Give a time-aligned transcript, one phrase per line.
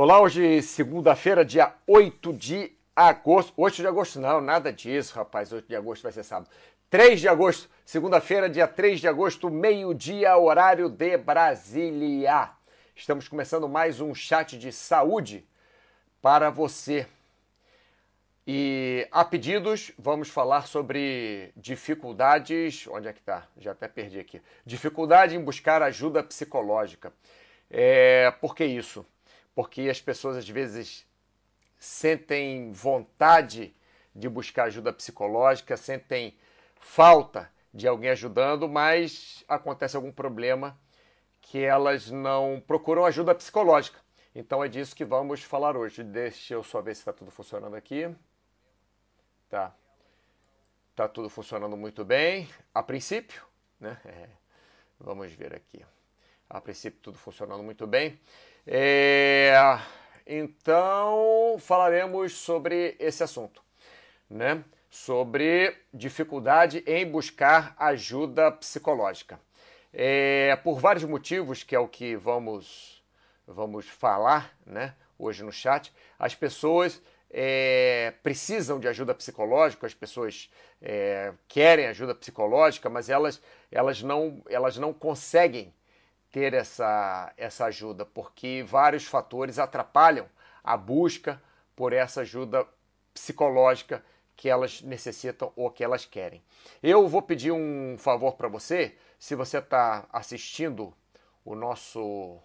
[0.00, 3.52] Olá, hoje segunda-feira, dia 8 de agosto.
[3.56, 5.52] 8 de agosto não, nada disso, rapaz.
[5.52, 6.48] 8 de agosto vai ser sábado.
[6.88, 12.48] 3 de agosto, segunda-feira, dia 3 de agosto, meio-dia, horário de Brasília.
[12.94, 15.44] Estamos começando mais um chat de saúde
[16.22, 17.04] para você.
[18.46, 22.86] E a pedidos, vamos falar sobre dificuldades.
[22.86, 23.48] Onde é que tá?
[23.56, 24.40] Já até perdi aqui.
[24.64, 27.12] Dificuldade em buscar ajuda psicológica.
[27.68, 29.04] É, por que isso?
[29.58, 31.04] Porque as pessoas às vezes
[31.80, 33.74] sentem vontade
[34.14, 36.38] de buscar ajuda psicológica, sentem
[36.76, 40.78] falta de alguém ajudando, mas acontece algum problema
[41.40, 43.98] que elas não procuram ajuda psicológica.
[44.32, 46.04] Então é disso que vamos falar hoje.
[46.04, 48.08] Deixa eu só ver se está tudo funcionando aqui.
[49.50, 49.74] Tá.
[50.94, 53.42] Tá tudo funcionando muito bem, a princípio,
[53.80, 54.00] né?
[54.06, 54.28] É.
[55.00, 55.84] Vamos ver aqui.
[56.48, 58.20] A princípio tudo funcionando muito bem.
[58.70, 59.50] É,
[60.26, 63.62] então, falaremos sobre esse assunto,
[64.28, 64.62] né?
[64.90, 69.40] Sobre dificuldade em buscar ajuda psicológica.
[69.90, 73.02] É, por vários motivos, que é o que vamos,
[73.46, 77.00] vamos falar né, hoje no chat, as pessoas
[77.30, 80.50] é, precisam de ajuda psicológica, as pessoas
[80.82, 83.40] é, querem ajuda psicológica, mas elas,
[83.72, 85.72] elas, não, elas não conseguem
[86.30, 90.26] ter essa, essa ajuda, porque vários fatores atrapalham
[90.62, 91.40] a busca
[91.74, 92.66] por essa ajuda
[93.14, 94.04] psicológica
[94.36, 96.42] que elas necessitam ou que elas querem.
[96.82, 100.94] Eu vou pedir um favor para você, se você está assistindo
[101.44, 102.38] o nosso,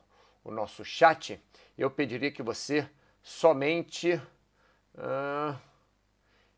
[0.43, 1.39] o nosso chat,
[1.77, 2.89] eu pediria que você
[3.21, 4.15] somente.
[4.95, 5.55] Uh,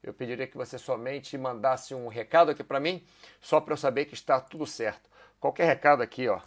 [0.02, 3.04] eu pediria que você somente mandasse um recado aqui para mim,
[3.42, 5.10] só para eu saber que está tudo certo.
[5.40, 6.40] Qualquer recado aqui, ó,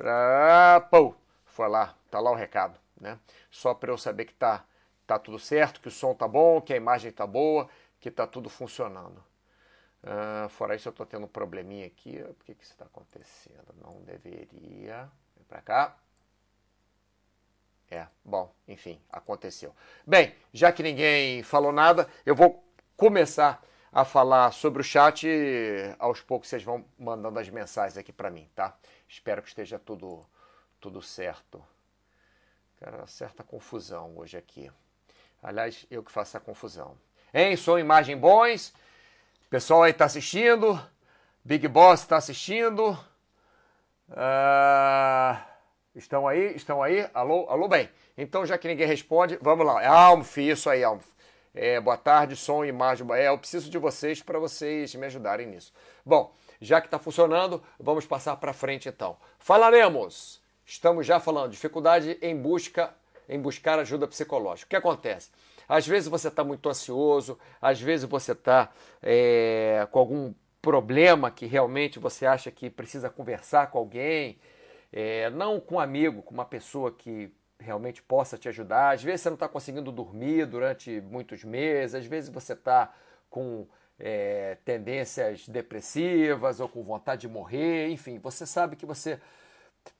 [0.00, 1.14] ah, pô,
[1.44, 3.18] foi lá, tá lá o recado, né?
[3.50, 4.64] Só para eu saber que tá,
[5.06, 7.68] tá tudo certo, que o som tá bom, que a imagem tá boa,
[8.00, 9.22] que tá tudo funcionando.
[10.50, 12.18] Fora isso, eu tô tendo um probleminha aqui.
[12.22, 13.74] Por que, que está acontecendo?
[13.80, 15.10] Não deveria.
[15.34, 15.96] Vem para cá.
[17.90, 19.74] É, bom, enfim, aconteceu.
[20.06, 22.62] Bem, já que ninguém falou nada, eu vou
[22.96, 23.62] começar
[23.92, 25.26] a falar sobre o chat.
[25.98, 28.76] Aos poucos vocês vão mandando as mensagens aqui para mim, tá?
[29.14, 30.26] Espero que esteja tudo,
[30.80, 31.64] tudo certo.
[32.80, 34.68] Cara, certa confusão hoje aqui.
[35.40, 36.98] Aliás, eu que faço a confusão.
[37.32, 37.56] Hein?
[37.56, 38.74] Som imagem bons.
[39.48, 40.84] Pessoal aí está assistindo.
[41.44, 42.90] Big Boss está assistindo.
[44.10, 45.40] Uh,
[45.94, 46.56] estão aí?
[46.56, 47.08] Estão aí?
[47.14, 47.48] Alô?
[47.48, 47.88] Alô, bem.
[48.18, 49.80] Então, já que ninguém responde, vamos lá.
[49.80, 51.06] É Almf, isso aí, Almf.
[51.54, 53.06] É, boa tarde, som e imagem.
[53.12, 55.72] É, eu preciso de vocês para vocês me ajudarem nisso.
[56.04, 59.16] Bom, já que está funcionando, vamos passar para frente então.
[59.38, 62.92] Falaremos, estamos já falando, dificuldade em busca,
[63.28, 64.66] em buscar ajuda psicológica.
[64.66, 65.30] O que acontece?
[65.68, 71.46] Às vezes você está muito ansioso, às vezes você está é, com algum problema que
[71.46, 74.40] realmente você acha que precisa conversar com alguém,
[74.92, 78.94] é, não com um amigo, com uma pessoa que realmente possa te ajudar.
[78.94, 82.92] Às vezes você não está conseguindo dormir durante muitos meses, às vezes você está
[83.30, 83.66] com
[83.98, 89.20] é, tendências depressivas ou com vontade de morrer, enfim, você sabe que você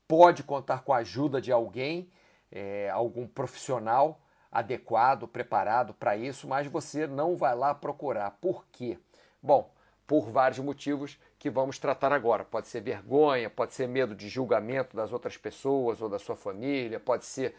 [0.06, 2.10] pode contar com a ajuda de alguém,
[2.50, 8.30] é, algum profissional adequado, preparado para isso, mas você não vai lá procurar.
[8.40, 8.98] Por quê?
[9.42, 9.73] Bom,
[10.06, 12.44] por vários motivos que vamos tratar agora.
[12.44, 17.00] Pode ser vergonha, pode ser medo de julgamento das outras pessoas ou da sua família,
[17.00, 17.54] pode ser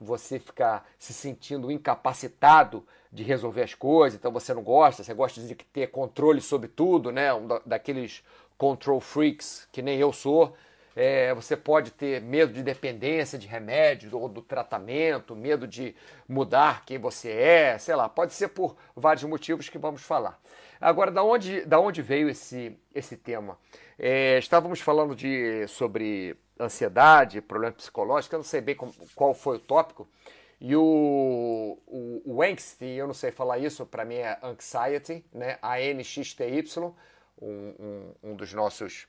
[0.00, 5.40] você ficar se sentindo incapacitado de resolver as coisas, então você não gosta, você gosta
[5.40, 7.32] de ter controle sobre tudo, né?
[7.34, 8.22] Um daqueles
[8.56, 10.54] control freaks que nem eu sou.
[10.94, 15.94] É, você pode ter medo de dependência de remédio ou do tratamento, medo de
[16.28, 20.40] mudar quem você é, sei lá, pode ser por vários motivos que vamos falar.
[20.80, 23.58] Agora, da onde, da onde veio esse, esse tema?
[23.98, 29.56] É, estávamos falando de, sobre ansiedade, problema psicológico, eu não sei bem como, qual foi
[29.56, 30.08] o tópico.
[30.60, 35.58] E o, o, o angst, eu não sei falar isso, para mim é anxiety, né?
[35.62, 36.94] A-N-X-T-Y,
[37.40, 39.06] um, um, um, dos nossos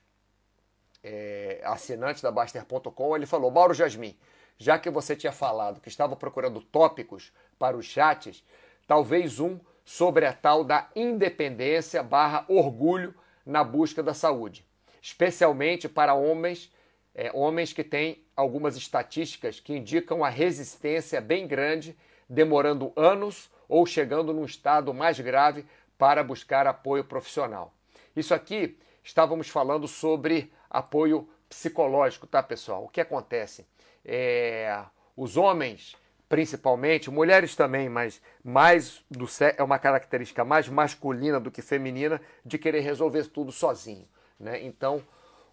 [1.02, 4.16] é, assinantes da Baster.com, ele falou, Mauro Jasmin,
[4.58, 8.44] já que você tinha falado que estava procurando tópicos para os chats,
[8.86, 9.58] talvez um
[9.90, 13.12] sobre a tal da independência barra orgulho
[13.44, 14.64] na busca da saúde,
[15.02, 16.72] especialmente para homens
[17.12, 21.98] é, homens que têm algumas estatísticas que indicam a resistência bem grande,
[22.28, 25.66] demorando anos ou chegando num estado mais grave
[25.98, 27.74] para buscar apoio profissional.
[28.14, 32.84] Isso aqui estávamos falando sobre apoio psicológico, tá, pessoal?
[32.84, 33.66] O que acontece?
[34.04, 34.84] É,
[35.16, 35.96] os homens
[36.30, 39.26] principalmente, mulheres também, mas mais do
[39.58, 44.06] é uma característica mais masculina do que feminina de querer resolver tudo sozinho.
[44.38, 44.64] Né?
[44.64, 45.02] Então,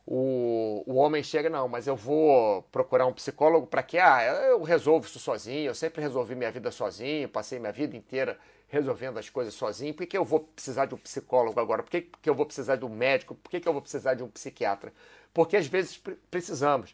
[0.06, 4.62] o, o homem chega, não, mas eu vou procurar um psicólogo para que, ah, eu
[4.62, 8.38] resolvo isso sozinho, eu sempre resolvi minha vida sozinho, passei minha vida inteira
[8.68, 11.82] resolvendo as coisas sozinho, por que, que eu vou precisar de um psicólogo agora?
[11.82, 13.34] Por que, que eu vou precisar de um médico?
[13.34, 14.94] Por que, que eu vou precisar de um psiquiatra?
[15.34, 16.94] Porque às vezes precisamos.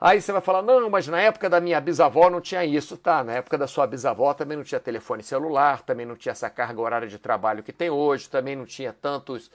[0.00, 2.96] Aí você vai falar, não, mas na época da minha bisavó não tinha isso.
[2.96, 6.48] Tá, na época da sua bisavó também não tinha telefone celular, também não tinha essa
[6.48, 9.50] carga horária de trabalho que tem hoje, também não tinha tantos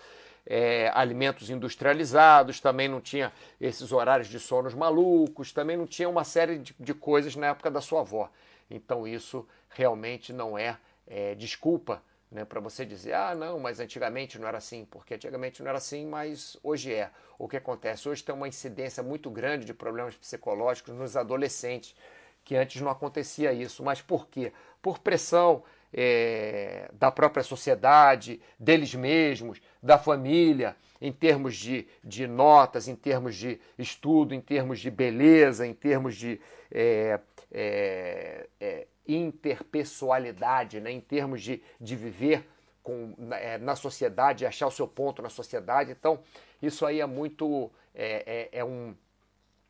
[0.45, 6.24] é, alimentos industrializados, também não tinha esses horários de sonos malucos, também não tinha uma
[6.24, 8.30] série de, de coisas na época da sua avó.
[8.69, 10.77] Então isso realmente não é,
[11.07, 12.03] é desculpa
[12.36, 15.78] né, para você dizer, ah, não, mas antigamente não era assim, porque antigamente não era
[15.78, 17.10] assim, mas hoje é.
[17.40, 18.10] O que acontece?
[18.10, 21.96] Hoje tem uma incidência muito grande de problemas psicológicos nos adolescentes,
[22.44, 23.82] que antes não acontecia isso.
[23.84, 24.52] Mas por quê?
[24.82, 32.90] Por pressão é, da própria sociedade, deles mesmos, da família, em termos de, de notas,
[32.90, 36.40] em termos de estudo, em termos de beleza, em termos de
[36.70, 37.18] é,
[37.51, 42.47] é, é interpessoalidade, né, em termos de, de viver
[42.81, 45.92] com, é, na sociedade, achar o seu ponto na sociedade.
[45.92, 46.19] Então,
[46.62, 47.71] isso aí é muito.
[47.94, 48.95] É, é, é, um,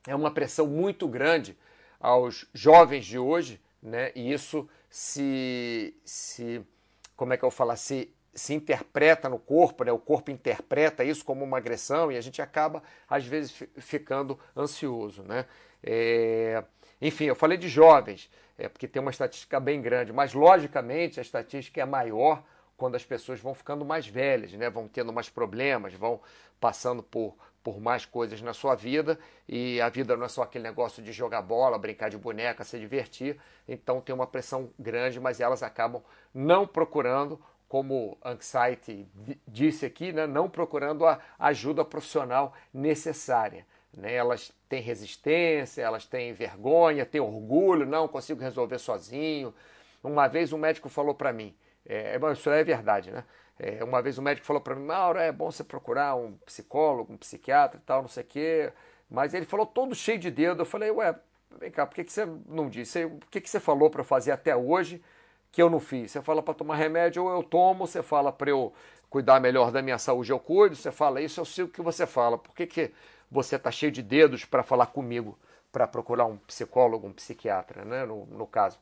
[0.07, 1.57] é uma pressão muito grande
[2.00, 5.95] aos jovens de hoje, né, e isso se.
[6.04, 6.62] se
[7.16, 7.75] como é que eu falo?
[7.77, 9.92] Se, se interpreta no corpo, né?
[9.92, 15.24] o corpo interpreta isso como uma agressão e a gente acaba, às vezes, ficando ansioso.
[15.24, 15.45] Né?
[15.81, 16.62] É...
[17.02, 21.22] Enfim, eu falei de jovens é, porque tem uma estatística bem grande, mas logicamente a
[21.22, 22.44] estatística é maior
[22.78, 24.70] quando as pessoas vão ficando mais velhas, né?
[24.70, 26.22] vão tendo mais problemas, vão
[26.60, 30.64] passando por, por mais coisas na sua vida e a vida não é só aquele
[30.64, 35.40] negócio de jogar bola, brincar de boneca, se divertir, então tem uma pressão grande, mas
[35.40, 36.02] elas acabam
[36.34, 39.08] não procurando, como Anxiety
[39.48, 40.28] disse aqui, né?
[40.28, 43.66] não procurando a ajuda profissional necessária.
[43.96, 44.14] Né?
[44.14, 49.54] Elas têm resistência, elas têm vergonha, têm orgulho, não consigo resolver sozinho.
[50.04, 51.56] Uma vez um médico falou para mim,
[51.88, 53.24] é, é isso é verdade, né?
[53.58, 57.14] É, uma vez um médico falou para mim, Mauro, é bom você procurar um psicólogo,
[57.14, 58.74] um psiquiatra e tal, não sei o quê.
[59.10, 60.62] Mas ele falou todo cheio de dedo.
[60.62, 61.16] Eu falei, ué,
[61.58, 63.06] vem cá, por que, que você não disse?
[63.06, 65.02] O que, que você falou para eu fazer até hoje
[65.52, 66.12] que eu não fiz?
[66.12, 68.74] Você fala para tomar remédio, ou eu tomo, você fala para eu
[69.10, 72.06] cuidar melhor da minha saúde, eu cuido, você fala isso, eu sei o que você
[72.06, 72.38] fala.
[72.38, 72.92] Por que, que
[73.36, 75.38] você está cheio de dedos para falar comigo,
[75.72, 78.80] para procurar um psicólogo, um psiquiatra, né, no, no caso.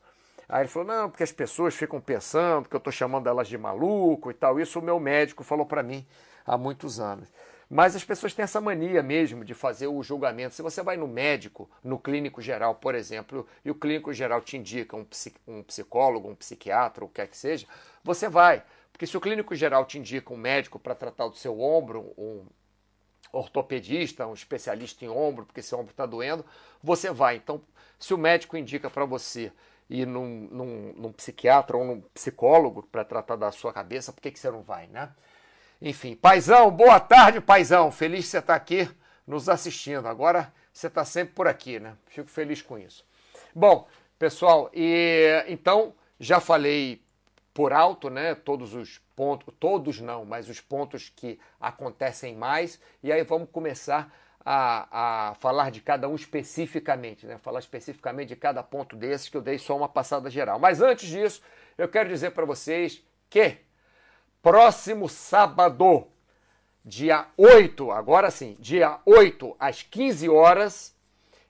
[0.48, 3.58] Aí ele falou, não, porque as pessoas ficam pensando que eu estou chamando elas de
[3.58, 4.60] maluco e tal.
[4.60, 6.06] Isso o meu médico falou para mim
[6.46, 7.28] há muitos anos.
[7.68, 10.54] Mas as pessoas têm essa mania mesmo de fazer o julgamento.
[10.54, 14.56] Se você vai no médico, no clínico geral, por exemplo, e o clínico geral te
[14.56, 15.06] indica um,
[15.48, 17.66] um psicólogo, um psiquiatra, o que quer que seja,
[18.04, 18.62] você vai.
[18.92, 22.44] Porque se o clínico geral te indica um médico para tratar do seu ombro, um,
[23.34, 26.44] ortopedista, um especialista em ombro, porque esse ombro está doendo,
[26.82, 27.36] você vai.
[27.36, 27.60] Então,
[27.98, 29.52] se o médico indica para você
[29.88, 34.30] ir num, num, num, psiquiatra ou num psicólogo para tratar da sua cabeça, por que,
[34.30, 35.10] que você não vai, né?
[35.80, 37.90] Enfim, paizão, boa tarde, paizão.
[37.90, 38.88] Feliz que você está aqui
[39.26, 40.06] nos assistindo.
[40.06, 41.96] Agora você está sempre por aqui, né?
[42.06, 43.04] Fico feliz com isso.
[43.54, 43.86] Bom,
[44.18, 47.03] pessoal, e então já falei
[47.54, 48.34] por alto, né?
[48.34, 52.80] Todos os pontos, todos não, mas os pontos que acontecem mais.
[53.00, 54.12] E aí vamos começar
[54.44, 57.38] a, a falar de cada um especificamente, né?
[57.38, 60.58] Falar especificamente de cada ponto desses que eu dei só uma passada geral.
[60.58, 61.40] Mas antes disso,
[61.78, 63.58] eu quero dizer para vocês que
[64.42, 66.08] próximo sábado,
[66.84, 70.94] dia 8, agora sim, dia 8 às 15 horas,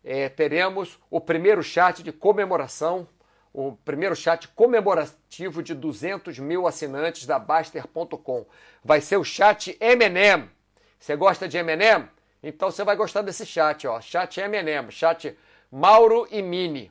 [0.04, 3.08] é, teremos o primeiro chat de comemoração
[3.54, 8.44] o primeiro chat comemorativo de 200 mil assinantes da Baster.com.
[8.82, 10.50] Vai ser o chat M&M.
[10.98, 12.08] Você gosta de M&M?
[12.42, 14.00] Então você vai gostar desse chat, ó.
[14.00, 15.38] Chat M&M, chat
[15.70, 16.90] Mauro e Mini.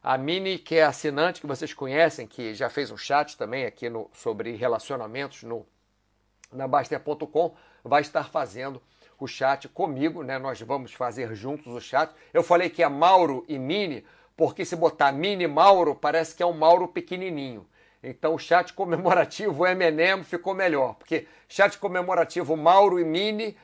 [0.00, 3.90] A Mini, que é assinante, que vocês conhecem, que já fez um chat também aqui
[3.90, 5.66] no, sobre relacionamentos no,
[6.52, 8.80] na Baster.com, vai estar fazendo
[9.18, 10.38] o chat comigo, né?
[10.38, 12.14] Nós vamos fazer juntos o chat.
[12.32, 14.04] Eu falei que é Mauro e Mini,
[14.36, 17.66] porque se botar mini Mauro, parece que é um Mauro pequenininho.
[18.02, 23.56] Então o chat comemorativo M&M ficou melhor, porque chat comemorativo Mauro e Mini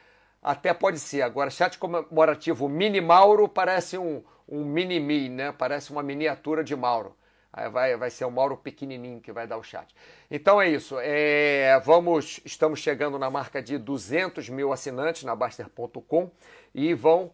[0.43, 1.23] até pode ser.
[1.23, 5.53] Agora, chat comemorativo Mini Mauro parece um, um mini-mi, né?
[5.53, 7.17] Parece uma miniatura de Mauro.
[7.53, 9.95] Aí vai, vai ser o Mauro pequenininho que vai dar o chat.
[10.31, 10.97] Então é isso.
[10.99, 16.31] É, vamos, estamos chegando na marca de 200 mil assinantes na Baster.com
[16.75, 17.31] e vão,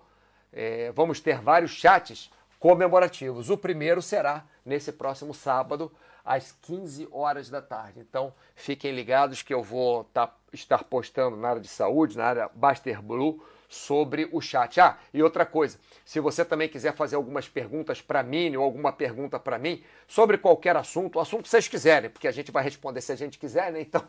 [0.53, 3.51] é, vamos ter vários chats comemorativos.
[3.51, 5.93] O primeiro será nesse próximo sábado,
[6.25, 8.01] às 15 horas da tarde.
[8.01, 12.51] Então, fiquem ligados que eu vou tá, estar postando na área de saúde, na área
[12.55, 14.81] Baster Blue, sobre o chat.
[14.81, 18.93] Ah, e outra coisa, se você também quiser fazer algumas perguntas para mim ou alguma
[18.93, 22.63] pergunta para mim sobre qualquer assunto, o assunto que vocês quiserem, porque a gente vai
[22.63, 23.81] responder se a gente quiser, né?
[23.81, 24.03] Então,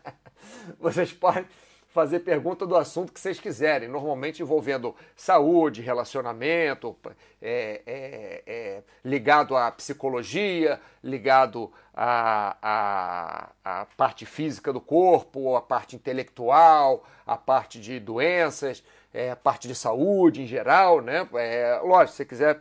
[0.78, 1.46] vocês podem
[1.98, 6.96] fazer pergunta do assunto que vocês quiserem, normalmente envolvendo saúde, relacionamento,
[7.42, 15.60] é, é, é, ligado à psicologia, ligado à, à, à, parte física do corpo, à
[15.60, 21.28] parte intelectual, à parte de doenças, é, a parte de saúde em geral, né?
[21.34, 22.60] É, lógico, se você quiser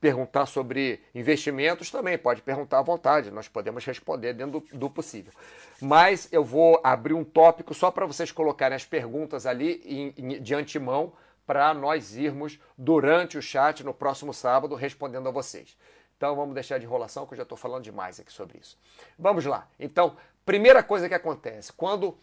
[0.00, 5.32] perguntar sobre investimentos também, pode perguntar à vontade, nós podemos responder dentro do, possível.
[5.80, 11.12] Mas eu vou abrir um tópico só para vocês colocarem as perguntas ali de antemão
[11.46, 15.76] para nós irmos durante o chat no próximo sábado respondendo a vocês.
[16.16, 18.78] Então vamos deixar de enrolação que eu já estou falando demais aqui sobre isso.
[19.18, 19.68] Vamos lá.
[19.78, 20.16] Então,
[20.46, 22.16] primeira coisa que acontece, quando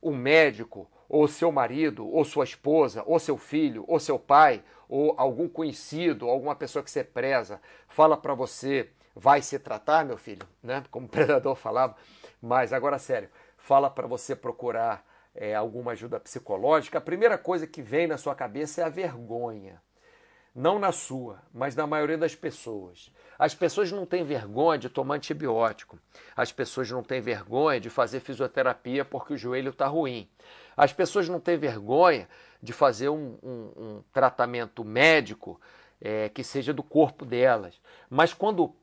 [0.00, 5.14] o médico, ou seu marido, ou sua esposa, ou seu filho, ou seu pai, ou
[5.16, 10.44] algum conhecido, alguma pessoa que você preza, fala para você, vai se tratar, meu filho,
[10.60, 10.82] né?
[10.90, 11.94] Como o predador falava,
[12.42, 15.06] mas agora sério, fala para você procurar
[15.36, 19.80] é, alguma ajuda psicológica, a primeira coisa que vem na sua cabeça é a vergonha.
[20.52, 23.12] Não na sua, mas na maioria das pessoas.
[23.36, 25.98] As pessoas não têm vergonha de tomar antibiótico.
[26.36, 30.28] As pessoas não têm vergonha de fazer fisioterapia porque o joelho está ruim.
[30.76, 32.28] As pessoas não têm vergonha
[32.62, 35.60] de fazer um, um, um tratamento médico
[36.00, 37.80] é, que seja do corpo delas.
[38.08, 38.74] Mas quando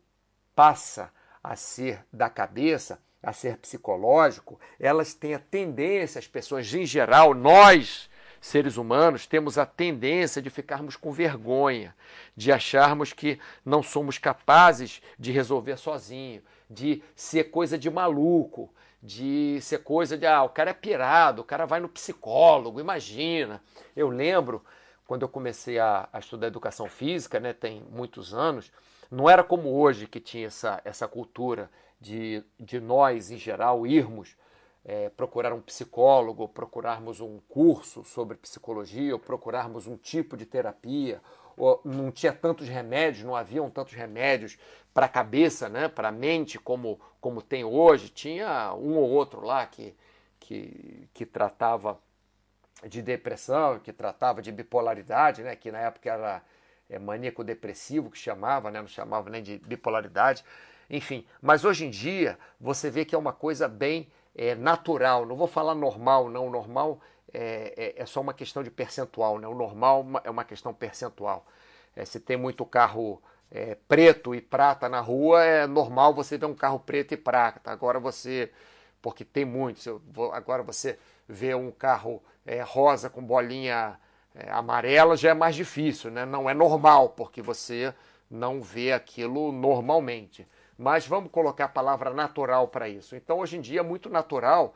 [0.55, 1.11] passa
[1.43, 7.33] a ser da cabeça, a ser psicológico, elas têm a tendência, as pessoas em geral,
[7.33, 8.09] nós
[8.41, 11.95] seres humanos, temos a tendência de ficarmos com vergonha,
[12.35, 19.59] de acharmos que não somos capazes de resolver sozinho, de ser coisa de maluco, de
[19.61, 23.61] ser coisa de, ah, o cara é pirado, o cara vai no psicólogo, imagina.
[23.95, 24.63] Eu lembro,
[25.07, 28.71] quando eu comecei a, a estudar educação física, né, tem muitos anos,
[29.09, 34.35] não era como hoje que tinha essa, essa cultura de, de nós, em geral, irmos
[34.85, 41.21] é, procurar um psicólogo, procurarmos um curso sobre psicologia, ou procurarmos um tipo de terapia,
[41.85, 44.57] não tinha tantos remédios, não haviam tantos remédios
[44.93, 48.09] para a cabeça, né, para a mente, como, como tem hoje.
[48.09, 49.95] Tinha um ou outro lá que,
[50.39, 51.99] que, que tratava
[52.87, 56.41] de depressão, que tratava de bipolaridade, né, que na época era
[56.89, 60.43] é, maníaco-depressivo, que chamava, né, não chamava nem de bipolaridade.
[60.89, 65.35] Enfim, mas hoje em dia você vê que é uma coisa bem é, natural, não
[65.35, 66.99] vou falar normal, não, normal
[67.33, 69.47] é, é, é, só uma questão de percentual, né?
[69.47, 71.45] o normal é uma questão percentual.
[71.95, 73.21] É, se tem muito carro
[73.51, 77.71] é, preto e prata na rua, é normal você ver um carro preto e prata.
[77.71, 78.51] Agora você,
[79.01, 79.87] porque tem muitos,
[80.33, 80.97] agora você
[81.27, 83.99] vê um carro é, rosa com bolinha
[84.33, 86.25] é, amarela já é mais difícil, né?
[86.25, 87.93] não é normal, porque você
[88.29, 90.47] não vê aquilo normalmente
[90.81, 93.15] mas vamos colocar a palavra natural para isso.
[93.15, 94.73] Então, hoje em dia é muito natural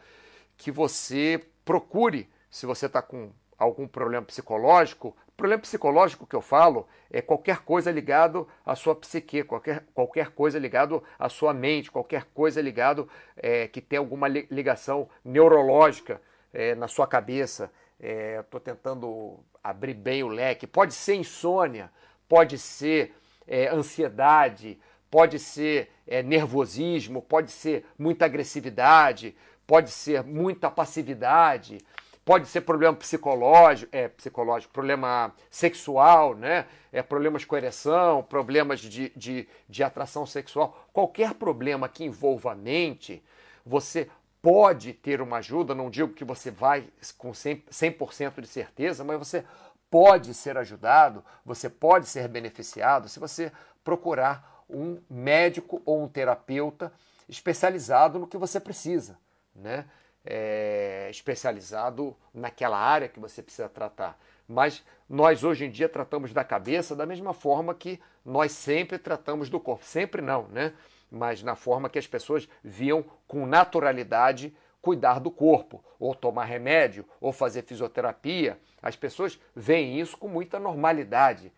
[0.55, 6.87] que você procure, se você está com algum problema psicológico, problema psicológico que eu falo
[7.11, 12.23] é qualquer coisa ligado à sua psique, qualquer, qualquer coisa ligado à sua mente, qualquer
[12.33, 16.21] coisa ligado é, que tem alguma ligação neurológica
[16.53, 17.69] é, na sua cabeça.
[17.99, 20.65] Estou é, tentando abrir bem o leque.
[20.65, 21.91] Pode ser insônia,
[22.25, 23.13] pode ser
[23.45, 24.79] é, ansiedade,
[25.11, 29.35] pode ser é, nervosismo, pode ser muita agressividade,
[29.67, 31.79] pode ser muita passividade,
[32.25, 36.65] pode ser problema psicológico, é, psicológico, problema sexual, né?
[36.91, 40.87] É, problemas com ereção, problemas de, de, de atração sexual.
[40.91, 43.23] Qualquer problema que envolva a mente,
[43.63, 44.09] você
[44.41, 49.19] pode ter uma ajuda, não digo que você vai com 100%, 100 de certeza, mas
[49.19, 49.45] você
[49.89, 53.51] pode ser ajudado, você pode ser beneficiado se você
[53.83, 56.91] procurar um médico ou um terapeuta
[57.29, 59.17] especializado no que você precisa,
[59.55, 59.85] né?
[60.25, 64.19] É, especializado naquela área que você precisa tratar.
[64.47, 69.49] Mas nós hoje em dia tratamos da cabeça da mesma forma que nós sempre tratamos
[69.49, 69.85] do corpo.
[69.85, 70.73] Sempre não, né?
[71.11, 74.53] Mas na forma que as pessoas viam com naturalidade
[74.85, 78.59] cuidar do corpo, ou tomar remédio, ou fazer fisioterapia.
[78.83, 81.51] As pessoas veem isso com muita normalidade.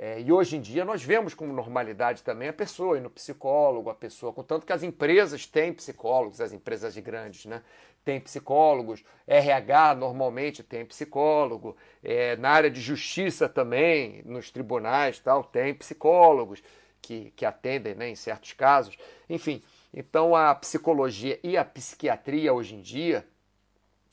[0.00, 3.90] É, e hoje em dia nós vemos como normalidade também a pessoa ir no psicólogo,
[3.90, 7.64] a pessoa, contanto que as empresas têm psicólogos, as empresas grandes, né?
[8.04, 15.42] Tem psicólogos, RH normalmente tem psicólogo, é, na área de justiça também, nos tribunais tal,
[15.42, 16.62] tem psicólogos
[17.02, 18.96] que, que atendem né, em certos casos.
[19.28, 19.60] Enfim,
[19.92, 23.26] então a psicologia e a psiquiatria hoje em dia,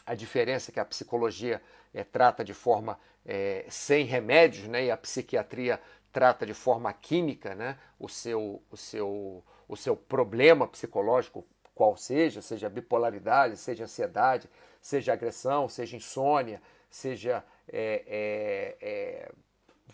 [0.04, 1.62] a diferença é que a psicologia
[1.96, 4.86] é, trata de forma é, sem remédios, né?
[4.86, 7.78] E a psiquiatria trata de forma química, né?
[7.98, 14.50] O seu, o seu, o seu problema psicológico, qual seja, seja bipolaridade, seja ansiedade,
[14.82, 19.32] seja agressão, seja insônia, seja é, é, é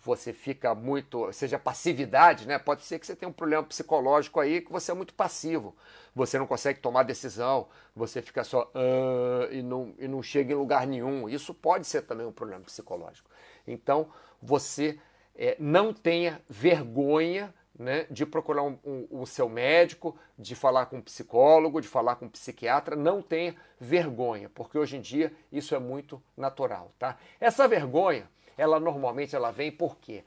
[0.04, 2.58] você fica muito, seja passividade, né?
[2.58, 5.76] Pode ser que você tenha um problema psicológico aí que você é muito passivo,
[6.14, 10.56] você não consegue tomar decisão, você fica só uh, e, não, e não chega em
[10.56, 11.28] lugar nenhum.
[11.28, 13.30] Isso pode ser também um problema psicológico.
[13.66, 14.98] Então, você
[15.36, 20.98] é, não tenha vergonha né, de procurar um, um, o seu médico, de falar com
[20.98, 25.74] um psicólogo, de falar com um psiquiatra, não tenha vergonha, porque hoje em dia isso
[25.74, 27.16] é muito natural, tá?
[27.40, 28.28] Essa vergonha
[28.62, 30.24] ela normalmente ela vem por quê?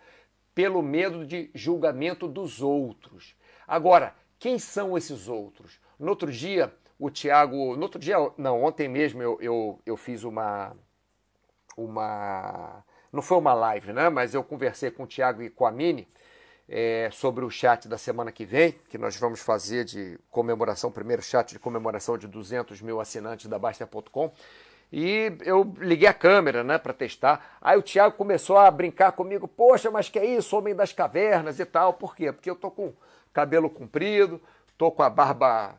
[0.53, 3.35] Pelo medo de julgamento dos outros.
[3.67, 5.79] Agora, quem são esses outros?
[5.97, 7.75] No outro dia, o Tiago.
[7.75, 10.75] No outro dia, não, ontem mesmo eu, eu, eu fiz uma.
[11.77, 12.83] Uma.
[13.11, 14.09] Não foi uma live, né?
[14.09, 16.07] Mas eu conversei com o Tiago e com a Mini
[16.67, 21.21] é, sobre o chat da semana que vem, que nós vamos fazer de comemoração, primeiro
[21.21, 24.31] chat de comemoração de 200 mil assinantes da Basta.com.
[24.91, 27.57] E eu liguei a câmera, né, para testar.
[27.61, 31.59] Aí o Thiago começou a brincar comigo: "Poxa, mas que é isso, homem das cavernas
[31.59, 32.31] e tal?" Por quê?
[32.31, 32.93] Porque eu tô com
[33.33, 34.41] cabelo comprido,
[34.77, 35.75] tô com a barba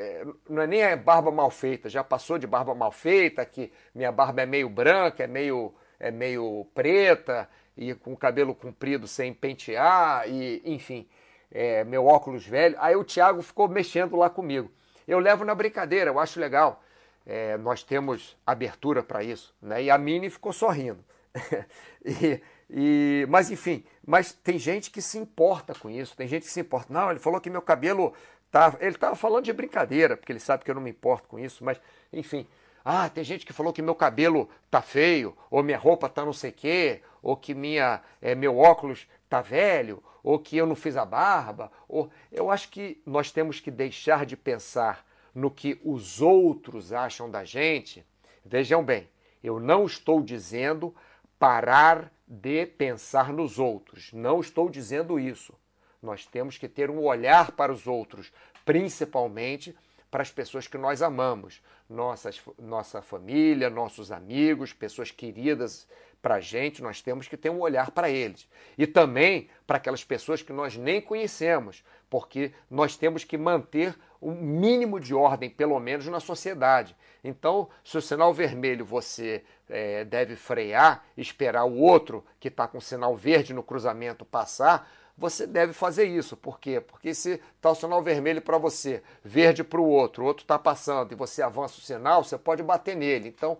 [0.00, 3.70] é, não é nem a barba mal feita, já passou de barba mal feita, que
[3.94, 9.34] minha barba é meio branca, é meio é meio preta e com cabelo comprido sem
[9.34, 11.06] pentear e enfim,
[11.52, 12.76] é, meu óculos velho.
[12.78, 14.70] Aí o Thiago ficou mexendo lá comigo.
[15.06, 16.82] Eu levo na brincadeira, eu acho legal
[17.26, 19.54] é, nós temos abertura para isso.
[19.60, 19.84] Né?
[19.84, 21.04] E a Mini ficou sorrindo.
[22.04, 26.50] e, e, mas enfim, mas tem gente que se importa com isso, tem gente que
[26.50, 26.92] se importa.
[26.92, 28.12] Não, ele falou que meu cabelo
[28.50, 28.76] tá.
[28.80, 31.64] Ele estava falando de brincadeira, porque ele sabe que eu não me importo com isso,
[31.64, 31.80] mas
[32.12, 32.46] enfim.
[32.82, 36.32] Ah, tem gente que falou que meu cabelo tá feio, ou minha roupa tá não
[36.32, 40.74] sei o quê, ou que minha, é, meu óculos tá velho, ou que eu não
[40.74, 41.70] fiz a barba.
[41.86, 42.10] Ou...
[42.32, 47.44] Eu acho que nós temos que deixar de pensar no que os outros acham da
[47.44, 48.04] gente,
[48.44, 49.08] vejam bem,
[49.42, 50.94] eu não estou dizendo
[51.38, 55.54] parar de pensar nos outros, não estou dizendo isso.
[56.02, 58.32] Nós temos que ter um olhar para os outros,
[58.64, 59.76] principalmente
[60.10, 65.86] para as pessoas que nós amamos, nossas, nossa família, nossos amigos, pessoas queridas
[66.20, 68.48] para a gente, nós temos que ter um olhar para eles.
[68.76, 74.32] E também para aquelas pessoas que nós nem conhecemos, porque nós temos que manter um
[74.32, 76.96] mínimo de ordem, pelo menos, na sociedade.
[77.22, 82.78] Então, se o sinal vermelho você é, deve frear, esperar o outro que está com
[82.78, 86.36] o sinal verde no cruzamento passar, você deve fazer isso.
[86.36, 86.80] Por quê?
[86.80, 90.58] Porque se está o sinal vermelho para você, verde para o outro, o outro está
[90.58, 93.28] passando e você avança o sinal, você pode bater nele.
[93.28, 93.58] Então,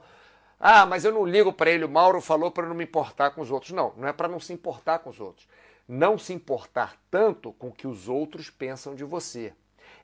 [0.58, 3.40] ah, mas eu não ligo para ele, o Mauro falou para não me importar com
[3.40, 3.72] os outros.
[3.72, 5.46] Não, não é para não se importar com os outros.
[5.86, 9.52] Não se importar tanto com o que os outros pensam de você.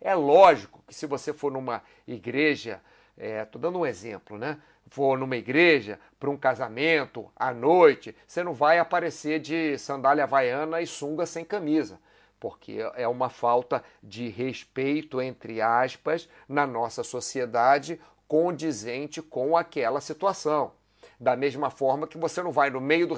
[0.00, 2.80] É lógico que se você for numa igreja,
[3.16, 4.59] estou é, dando um exemplo, né?
[4.88, 10.80] For numa igreja, para um casamento, à noite, você não vai aparecer de sandália havaiana
[10.80, 11.98] e sunga sem camisa
[12.38, 20.72] porque é uma falta de respeito, entre aspas, na nossa sociedade condizente com aquela situação.
[21.18, 23.14] Da mesma forma que você não vai no meio do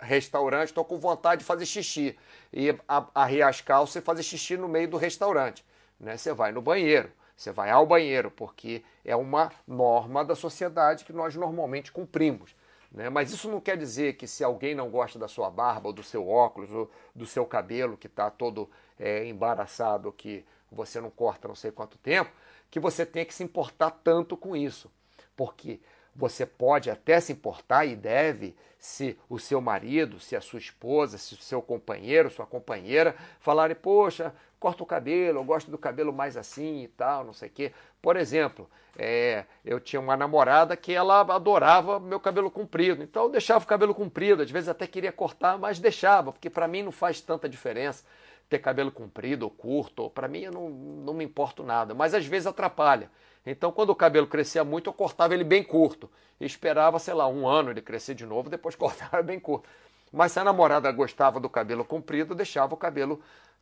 [0.00, 2.16] restaurante, estou com vontade de fazer xixi,
[2.52, 2.74] e
[3.14, 5.64] arriar as calças e fazer xixi no meio do restaurante
[5.98, 6.16] né?
[6.16, 11.12] Você vai no banheiro, você vai ao banheiro, porque é uma norma da sociedade que
[11.12, 12.54] nós normalmente cumprimos.
[12.90, 13.08] Né?
[13.08, 16.02] Mas isso não quer dizer que se alguém não gosta da sua barba, ou do
[16.02, 21.48] seu óculos, ou do seu cabelo que está todo é, embaraçado, que você não corta
[21.48, 22.30] não sei quanto tempo,
[22.70, 24.90] que você tem que se importar tanto com isso.
[25.36, 25.80] Porque
[26.18, 31.16] você pode até se importar e deve se o seu marido, se a sua esposa,
[31.16, 36.12] se o seu companheiro, sua companheira falarem, poxa, corta o cabelo, eu gosto do cabelo
[36.12, 37.72] mais assim e tal, não sei o quê.
[38.02, 43.30] Por exemplo, é, eu tinha uma namorada que ela adorava meu cabelo comprido, então eu
[43.30, 46.90] deixava o cabelo comprido, às vezes até queria cortar, mas deixava, porque para mim não
[46.90, 48.04] faz tanta diferença
[48.48, 52.26] ter cabelo comprido ou curto, para mim eu não, não me importo nada, mas às
[52.26, 53.08] vezes atrapalha.
[53.50, 56.10] Então, quando o cabelo crescia muito, eu cortava ele bem curto.
[56.38, 59.68] E esperava, sei lá, um ano ele crescer de novo, depois cortava bem curto.
[60.12, 63.20] Mas se a namorada gostava do cabelo comprido, deixava o cabelo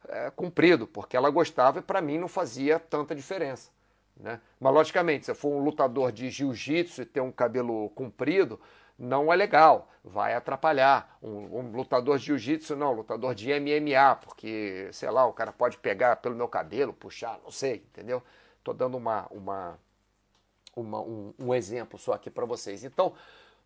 [0.09, 3.71] é, comprido, porque ela gostava e para mim não fazia tanta diferença.
[4.17, 4.41] Né?
[4.59, 8.61] Mas, logicamente, se eu for um lutador de jiu-jitsu e ter um cabelo comprido,
[8.99, 11.17] não é legal, vai atrapalhar.
[11.23, 15.79] Um, um lutador de jiu-jitsu, não, lutador de MMA, porque, sei lá, o cara pode
[15.79, 18.23] pegar pelo meu cabelo, puxar, não sei, entendeu?
[18.67, 19.79] Estou dando uma, uma,
[20.75, 22.83] uma um, um exemplo só aqui para vocês.
[22.83, 23.15] Então,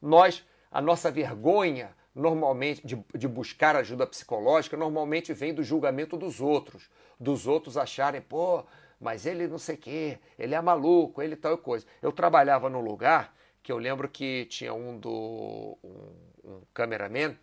[0.00, 6.38] nós, a nossa vergonha normalmente de, de, buscar ajuda psicológica normalmente vem do julgamento dos
[6.38, 8.62] outros, dos outros acharem, pô,
[9.00, 11.86] mas ele não sei o quê, ele é maluco, ele tal coisa.
[12.02, 16.12] Eu trabalhava num lugar que eu lembro que tinha um do um,
[16.44, 17.34] um cameraman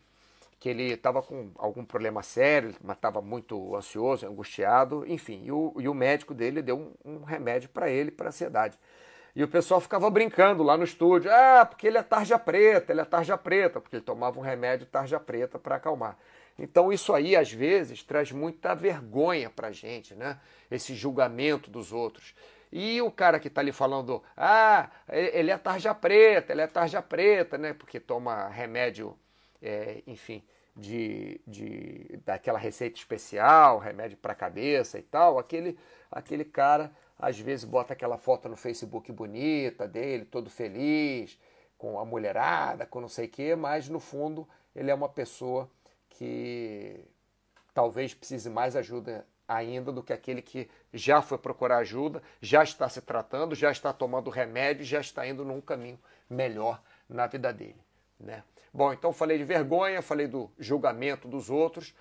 [0.59, 5.73] que ele estava com algum problema sério, mas estava muito ansioso, angustiado, enfim, e o,
[5.79, 8.77] e o médico dele deu um, um remédio para ele, para ansiedade.
[9.35, 13.01] E o pessoal ficava brincando lá no estúdio, ah, porque ele é tarja preta, ele
[13.01, 16.17] é tarja preta, porque ele tomava um remédio tarja preta para acalmar.
[16.57, 20.39] Então isso aí, às vezes, traz muita vergonha para gente, né?
[20.71, 22.33] Esse julgamento dos outros.
[22.71, 26.99] E o cara que está ali falando, ah, ele é tarja preta, ele é tarja
[26.99, 27.73] preta, né?
[27.73, 29.15] Porque toma remédio,
[29.61, 30.43] é, enfim,
[30.75, 35.39] de, de daquela receita especial, remédio para cabeça e tal.
[35.39, 35.77] Aquele,
[36.11, 41.39] aquele cara às vezes bota aquela foto no Facebook bonita dele, todo feliz,
[41.77, 45.69] com a mulherada, com não sei o quê, mas no fundo ele é uma pessoa
[46.09, 47.03] que
[47.73, 52.89] talvez precise mais ajuda ainda do que aquele que já foi procurar ajuda, já está
[52.89, 57.79] se tratando, já está tomando remédio, já está indo num caminho melhor na vida dele.
[58.19, 58.43] Né?
[58.73, 61.93] Bom, então falei de vergonha, falei do julgamento dos outros.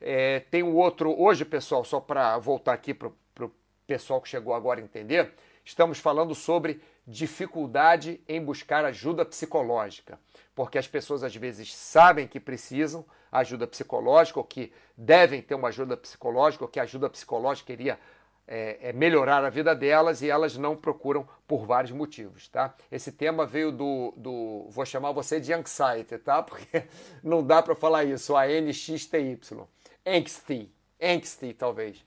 [0.00, 3.52] É, tem um outro, hoje, pessoal, só para voltar aqui para o
[3.86, 5.32] pessoal que chegou agora entender,
[5.64, 10.20] estamos falando sobre dificuldade em buscar ajuda psicológica,
[10.54, 15.68] porque as pessoas às vezes sabem que precisam ajuda psicológica ou que devem ter uma
[15.68, 17.98] ajuda psicológica ou que a ajuda psicológica iria
[18.48, 22.74] é, é melhorar a vida delas e elas não procuram por vários motivos, tá?
[22.90, 26.42] Esse tema veio do, do vou chamar você de anxiety, tá?
[26.42, 26.84] Porque
[27.22, 29.38] não dá para falar isso, a NXTY,
[30.06, 32.02] angsty, angsty talvez.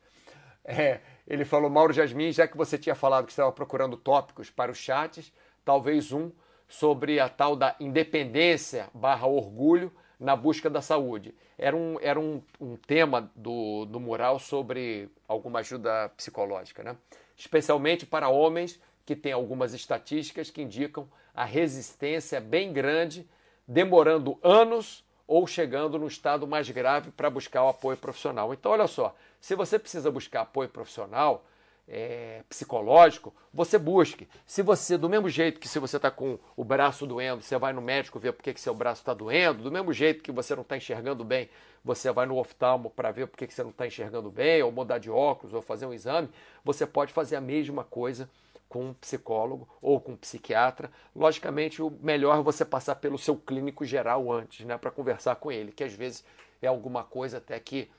[0.66, 4.72] É, ele falou, Mauro Jasmin, já que você tinha falado que estava procurando tópicos para
[4.72, 5.32] os chats,
[5.64, 6.32] talvez um
[6.68, 9.92] sobre a tal da independência barra orgulho
[10.22, 11.34] na busca da saúde.
[11.58, 16.96] Era um, era um, um tema do, do mural sobre alguma ajuda psicológica, né?
[17.36, 23.28] especialmente para homens que têm algumas estatísticas que indicam a resistência bem grande,
[23.68, 28.54] demorando anos ou chegando no estado mais grave para buscar o apoio profissional.
[28.54, 31.44] Então, olha só, se você precisa buscar apoio profissional,
[31.94, 34.26] é, psicológico, você busque.
[34.46, 37.74] Se você, do mesmo jeito que se você está com o braço doendo, você vai
[37.74, 40.62] no médico ver por que, seu braço está doendo, do mesmo jeito que você não
[40.62, 41.50] está enxergando bem,
[41.84, 45.00] você vai no oftalmo para ver por que você não está enxergando bem, ou mudar
[45.00, 46.30] de óculos, ou fazer um exame,
[46.64, 48.30] você pode fazer a mesma coisa
[48.70, 50.90] com um psicólogo ou com um psiquiatra.
[51.14, 55.52] Logicamente, o melhor é você passar pelo seu clínico geral antes, né, para conversar com
[55.52, 56.24] ele, que às vezes
[56.62, 57.92] é alguma coisa até que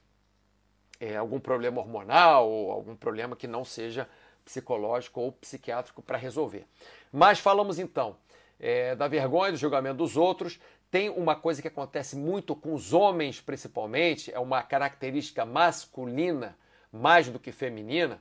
[1.03, 4.09] é algum problema hormonal ou algum problema que não seja
[4.45, 6.65] psicológico ou psiquiátrico para resolver.
[7.13, 8.17] Mas falamos então
[8.61, 10.61] é, da vergonha, do julgamento dos outros.
[10.93, 16.57] Tem uma coisa que acontece muito com os homens, principalmente, é uma característica masculina
[16.93, 18.21] mais do que feminina,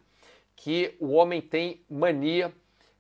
[0.55, 2.51] que o homem tem mania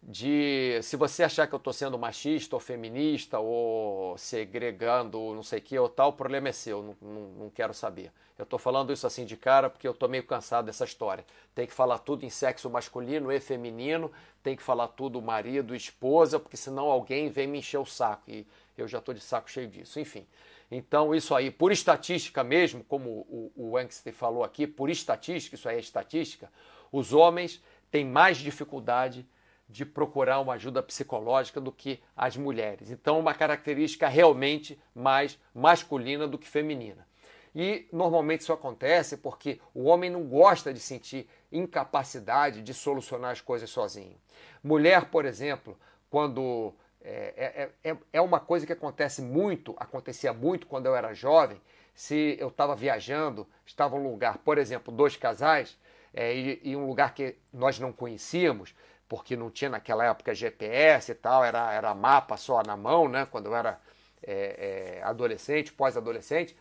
[0.01, 0.79] de.
[0.81, 5.61] Se você achar que eu estou sendo machista ou feminista ou segregando não sei o
[5.61, 8.11] que ou tal, o problema é seu, não, não, não quero saber.
[8.37, 11.23] Eu estou falando isso assim de cara porque eu estou meio cansado dessa história.
[11.53, 14.11] Tem que falar tudo em sexo masculino e feminino,
[14.41, 18.47] tem que falar tudo marido, esposa, porque senão alguém vem me encher o saco e
[18.75, 19.99] eu já estou de saco cheio disso.
[19.99, 20.25] Enfim.
[20.71, 25.75] Então, isso aí, por estatística mesmo, como o, o falou aqui, por estatística, isso aí
[25.75, 26.49] é estatística,
[26.91, 27.61] os homens
[27.91, 29.25] têm mais dificuldade
[29.71, 32.91] de procurar uma ajuda psicológica do que as mulheres.
[32.91, 37.07] Então, uma característica realmente mais masculina do que feminina.
[37.55, 43.41] E normalmente isso acontece porque o homem não gosta de sentir incapacidade de solucionar as
[43.41, 44.15] coisas sozinho.
[44.63, 45.77] Mulher, por exemplo,
[46.09, 51.13] quando é, é, é, é uma coisa que acontece muito, acontecia muito quando eu era
[51.13, 51.59] jovem.
[51.93, 55.77] Se eu estava viajando, estava um lugar, por exemplo, dois casais,
[56.13, 58.75] é, e, e, um lugar que nós não conhecíamos,
[59.11, 63.27] porque não tinha naquela época GPS e tal, era, era mapa só na mão, né?
[63.29, 63.77] Quando eu era
[64.23, 66.55] é, é, adolescente, pós-adolescente.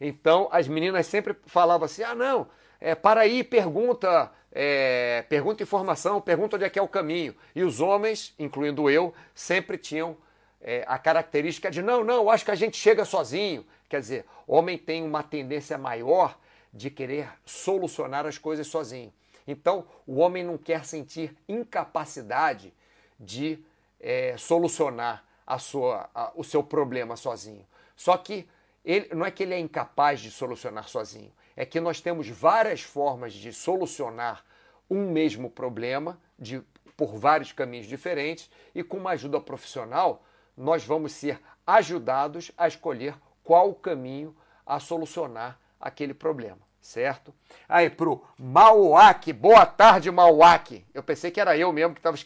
[0.00, 2.46] Então as meninas sempre falavam assim: ah, não,
[2.80, 7.34] é, para aí, pergunta, é, pergunta informação, pergunta onde é que é o caminho.
[7.56, 10.16] E os homens, incluindo eu, sempre tinham
[10.60, 13.66] é, a característica de não, não, acho que a gente chega sozinho.
[13.88, 16.38] Quer dizer, homem tem uma tendência maior
[16.72, 19.12] de querer solucionar as coisas sozinho.
[19.46, 22.72] Então, o homem não quer sentir incapacidade
[23.18, 23.58] de
[24.00, 27.64] é, solucionar a sua, a, o seu problema sozinho.
[27.94, 28.48] Só que
[28.84, 32.82] ele, não é que ele é incapaz de solucionar sozinho, é que nós temos várias
[32.82, 34.44] formas de solucionar
[34.88, 36.62] um mesmo problema de,
[36.96, 40.22] por vários caminhos diferentes e com uma ajuda profissional
[40.56, 47.34] nós vamos ser ajudados a escolher qual o caminho a solucionar aquele problema, certo?
[47.68, 50.86] Aí pro Mauac, boa tarde Mauac.
[50.94, 52.16] Eu pensei que era eu mesmo que estava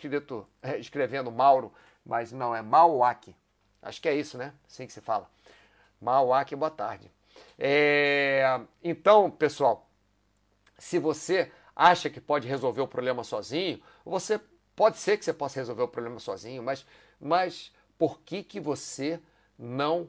[0.62, 1.72] é, escrevendo Mauro,
[2.04, 3.34] mas não, é Mauac.
[3.80, 4.52] Acho que é isso, né?
[4.68, 5.28] Assim que se fala.
[6.00, 7.10] Mauac, boa tarde.
[7.58, 8.60] É...
[8.84, 9.88] Então, pessoal,
[10.78, 14.38] se você acha que pode resolver o problema sozinho, você
[14.76, 16.86] pode ser que você possa resolver o problema sozinho, mas,
[17.18, 19.18] mas por que, que você
[19.58, 20.08] não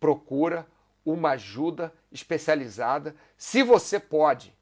[0.00, 0.66] procura
[1.04, 4.54] uma ajuda especializada se você pode?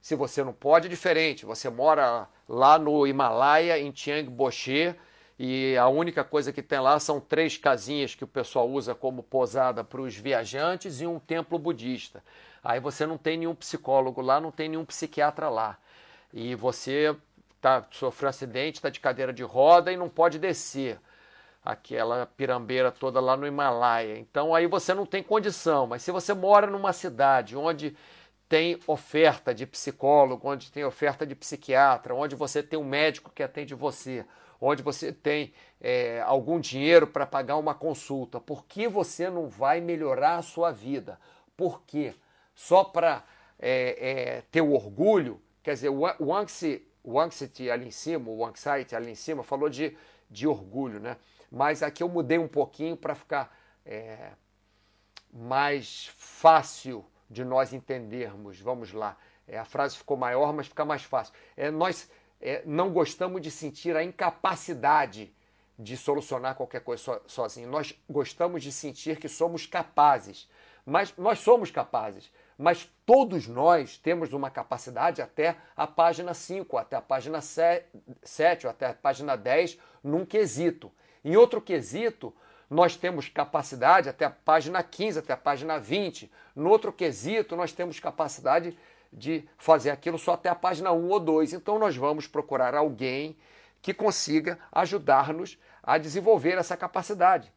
[0.00, 1.46] Se você não pode, é diferente.
[1.46, 4.94] Você mora lá no Himalaia, em Chiang Boche,
[5.38, 9.22] e a única coisa que tem lá são três casinhas que o pessoal usa como
[9.22, 12.22] posada para os viajantes e um templo budista.
[12.62, 15.78] Aí você não tem nenhum psicólogo lá, não tem nenhum psiquiatra lá.
[16.32, 17.16] E você
[17.60, 20.98] tá, sofreu um acidente, está de cadeira de roda e não pode descer
[21.64, 24.18] aquela pirambeira toda lá no Himalaia.
[24.18, 25.86] Então aí você não tem condição.
[25.86, 27.96] Mas se você mora numa cidade onde
[28.48, 33.42] tem oferta de psicólogo, onde tem oferta de psiquiatra, onde você tem um médico que
[33.42, 34.26] atende você,
[34.60, 39.80] onde você tem é, algum dinheiro para pagar uma consulta, por que você não vai
[39.80, 41.18] melhorar a sua vida?
[41.56, 42.14] Por quê?
[42.54, 43.24] Só para
[43.58, 45.40] é, é, ter o orgulho?
[45.62, 49.68] Quer dizer, o Anxiety, o Anxiety ali em cima, o Anxiety ali em cima, falou
[49.68, 49.96] de,
[50.30, 51.16] de orgulho, né?
[51.52, 54.30] Mas aqui eu mudei um pouquinho para ficar é,
[55.30, 58.58] mais fácil de nós entendermos.
[58.58, 59.18] Vamos lá.
[59.46, 61.34] É, a frase ficou maior, mas fica mais fácil.
[61.54, 62.10] É, nós
[62.40, 65.30] é, não gostamos de sentir a incapacidade
[65.78, 67.68] de solucionar qualquer coisa so, sozinho.
[67.68, 70.48] Nós gostamos de sentir que somos capazes.
[70.86, 72.32] Mas nós somos capazes.
[72.56, 78.70] Mas todos nós temos uma capacidade até a página 5, até a página 7, ou
[78.70, 80.90] até a página 10, num quesito.
[81.24, 82.34] Em outro quesito,
[82.68, 86.30] nós temos capacidade até a página 15, até a página 20.
[86.56, 88.76] No outro quesito, nós temos capacidade
[89.12, 91.52] de fazer aquilo só até a página 1 ou 2.
[91.52, 93.36] Então, nós vamos procurar alguém
[93.82, 97.52] que consiga ajudar-nos a desenvolver essa capacidade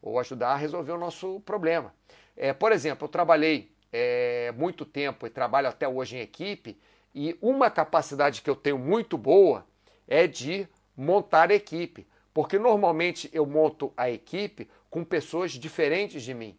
[0.00, 1.94] ou ajudar a resolver o nosso problema.
[2.36, 6.78] É, por exemplo, eu trabalhei é, muito tempo e trabalho até hoje em equipe
[7.14, 9.66] e uma capacidade que eu tenho muito boa
[10.08, 12.06] é de montar equipe.
[12.32, 16.56] Porque normalmente eu monto a equipe com pessoas diferentes de mim.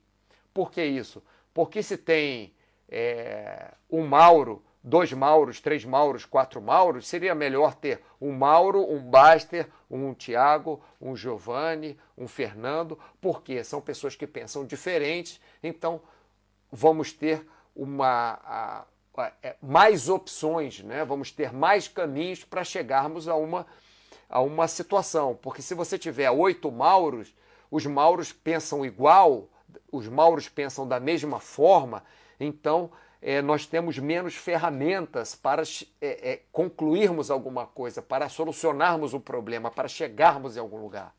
[0.54, 1.24] Por que isso?
[1.54, 2.54] Porque se tem
[2.90, 9.00] é, um Mauro, dois Mauros, três Mauros, quatro Mauros, seria melhor ter um Mauro, um
[9.00, 16.02] Baster, um Tiago, um Giovanni, um Fernando, porque são pessoas que pensam diferentes, então
[16.72, 18.86] vamos ter uma, a,
[19.42, 21.06] é, mais opções, né?
[21.06, 23.66] vamos ter mais caminhos para chegarmos a uma
[24.34, 25.38] a uma situação.
[25.40, 27.36] Porque se você tiver oito Mauros,
[27.70, 29.48] os Mauros pensam igual,
[29.92, 32.04] os Mauros pensam da mesma forma,
[32.40, 32.90] então
[33.22, 35.62] é, nós temos menos ferramentas para
[36.02, 41.14] é, é, concluirmos alguma coisa, para solucionarmos o problema, para chegarmos em algum lugar.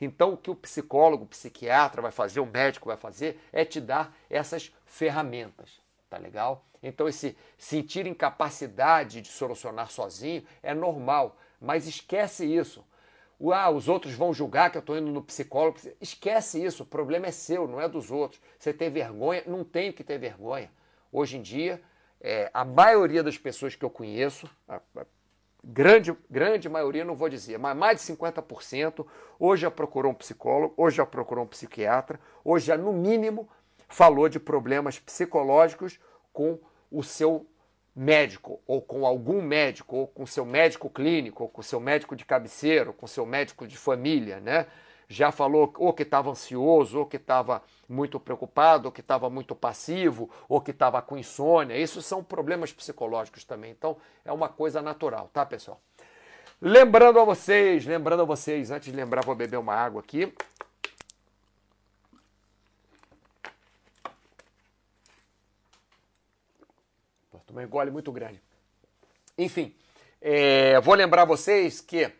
[0.00, 3.80] Então, o que o psicólogo, o psiquiatra vai fazer, o médico vai fazer, é te
[3.80, 5.80] dar essas ferramentas.
[6.10, 6.64] Tá legal?
[6.82, 11.36] Então, esse sentir incapacidade de solucionar sozinho é normal.
[11.60, 12.84] Mas esquece isso.
[13.52, 15.78] Ah, os outros vão julgar que eu estou indo no psicólogo.
[16.00, 16.82] Esquece isso.
[16.82, 18.40] O problema é seu, não é dos outros.
[18.58, 19.42] Você tem vergonha?
[19.46, 20.70] Não tem que ter vergonha.
[21.12, 21.80] Hoje em dia,
[22.20, 25.06] é, a maioria das pessoas que eu conheço, a, a
[25.62, 29.06] grande, grande maioria, não vou dizer, mas mais de 50%,
[29.38, 33.48] hoje já procurou um psicólogo, hoje já procurou um psiquiatra, hoje já, no mínimo,
[33.88, 35.98] falou de problemas psicológicos
[36.32, 36.58] com
[36.90, 37.46] o seu
[37.96, 42.26] médico, ou com algum médico, ou com seu médico clínico, ou com seu médico de
[42.26, 44.66] cabeceira, ou com seu médico de família, né?
[45.08, 49.54] Já falou ou que estava ansioso, ou que estava muito preocupado, ou que estava muito
[49.54, 51.78] passivo, ou que estava com insônia.
[51.78, 53.70] Isso são problemas psicológicos também.
[53.70, 55.80] Então, é uma coisa natural, tá, pessoal?
[56.60, 60.34] Lembrando a vocês, lembrando a vocês, antes de lembrar, vou beber uma água aqui.
[67.64, 68.42] Um gole muito grande.
[69.38, 69.74] Enfim,
[70.20, 72.10] é, vou lembrar vocês que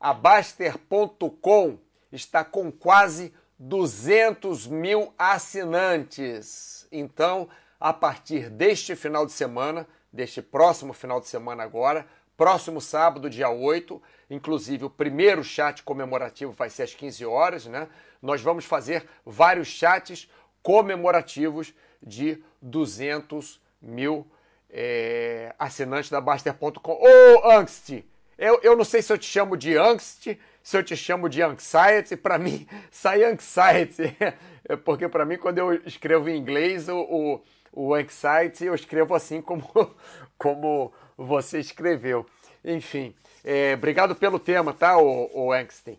[0.00, 1.78] a Baster.com
[2.10, 6.86] está com quase 200 mil assinantes.
[6.90, 13.30] Então, a partir deste final de semana, deste próximo final de semana agora, próximo sábado,
[13.30, 17.88] dia 8, inclusive o primeiro chat comemorativo vai ser às 15 horas, né?
[18.20, 20.28] Nós vamos fazer vários chats
[20.62, 24.26] comemorativos de 200 mil
[24.72, 26.92] é, assinantes da Baster.com.
[26.92, 28.02] Ô, Angst,
[28.38, 30.28] eu, eu não sei se eu te chamo de Angst,
[30.62, 34.16] se eu te chamo de Anxiety, para mim sai Anxiety,
[34.84, 39.42] porque para mim quando eu escrevo em inglês o, o, o Anxiety eu escrevo assim
[39.42, 39.68] como,
[40.38, 42.24] como você escreveu.
[42.64, 45.98] Enfim, é, obrigado pelo tema, tá, o, o Angsten.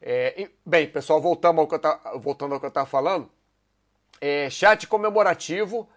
[0.00, 3.28] É, bem, pessoal, voltando ao que eu tá, voltando ao que eu estava falando,
[4.20, 5.88] é, chat comemorativo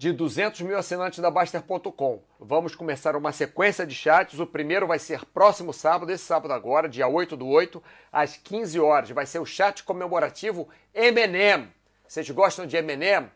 [0.00, 2.22] de 200 mil assinantes da Baster.com.
[2.38, 4.40] Vamos começar uma sequência de chats.
[4.40, 8.80] O primeiro vai ser próximo sábado, esse sábado agora, dia 8 do 8, às 15
[8.80, 9.10] horas.
[9.10, 11.68] Vai ser o chat comemorativo M&M.
[12.08, 13.28] Vocês gostam de M&M?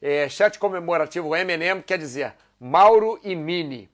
[0.00, 3.90] É, chat comemorativo M&M quer dizer Mauro e Mini.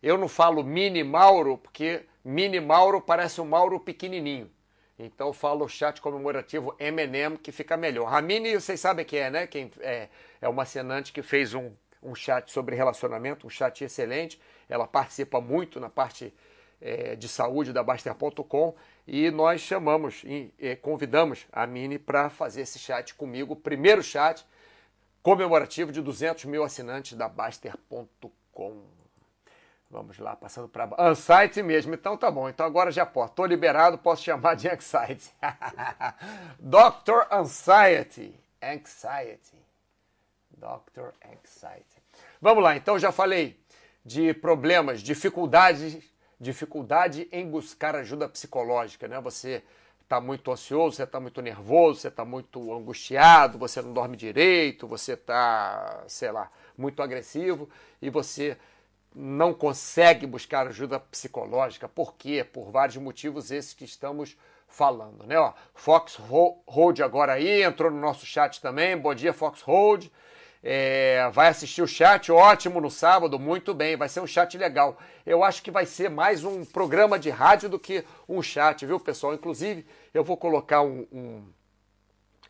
[0.00, 4.48] Eu não falo Mini Mauro porque Mini Mauro parece um Mauro pequenininho.
[4.96, 8.14] Então eu falo chat comemorativo M&M que fica melhor.
[8.14, 9.46] A Mini, vocês sabem quem é, né?
[9.48, 10.08] Quem é,
[10.44, 14.38] é uma assinante que fez um, um chat sobre relacionamento, um chat excelente.
[14.68, 16.34] Ela participa muito na parte
[16.80, 18.74] é, de saúde da Baster.com
[19.06, 24.46] e nós chamamos e é, convidamos a Mini para fazer esse chat comigo, primeiro chat
[25.22, 28.82] comemorativo de 200 mil assinantes da Baster.com.
[29.90, 31.94] Vamos lá, passando para Anxiety mesmo.
[31.94, 32.50] Então tá bom.
[32.50, 33.32] Então agora já posso.
[33.32, 35.32] Tô liberado, posso chamar de Anxiety.
[36.58, 37.32] Dr.
[37.32, 38.38] Anxiety.
[38.60, 39.63] Anxiety.
[40.56, 41.10] Dr.
[41.24, 42.02] Anxiety.
[42.40, 43.58] Vamos lá, então já falei
[44.04, 45.98] de problemas, dificuldades,
[46.38, 49.20] dificuldade em buscar ajuda psicológica, né?
[49.20, 49.62] Você
[50.02, 54.86] está muito ansioso, você está muito nervoso, você está muito angustiado, você não dorme direito,
[54.86, 57.68] você está, sei lá, muito agressivo
[58.00, 58.56] e você
[59.14, 61.88] não consegue buscar ajuda psicológica.
[61.88, 62.44] Por quê?
[62.44, 64.36] Por vários motivos esses que estamos
[64.68, 65.38] falando, né?
[65.38, 68.96] Ó, Fox Hold agora aí, entrou no nosso chat também.
[68.96, 70.08] Bom dia, Fox Hold.
[70.66, 74.96] É, vai assistir o chat, ótimo, no sábado, muito bem, vai ser um chat legal.
[75.26, 78.98] Eu acho que vai ser mais um programa de rádio do que um chat, viu,
[78.98, 79.34] pessoal?
[79.34, 81.44] Inclusive, eu vou colocar um, um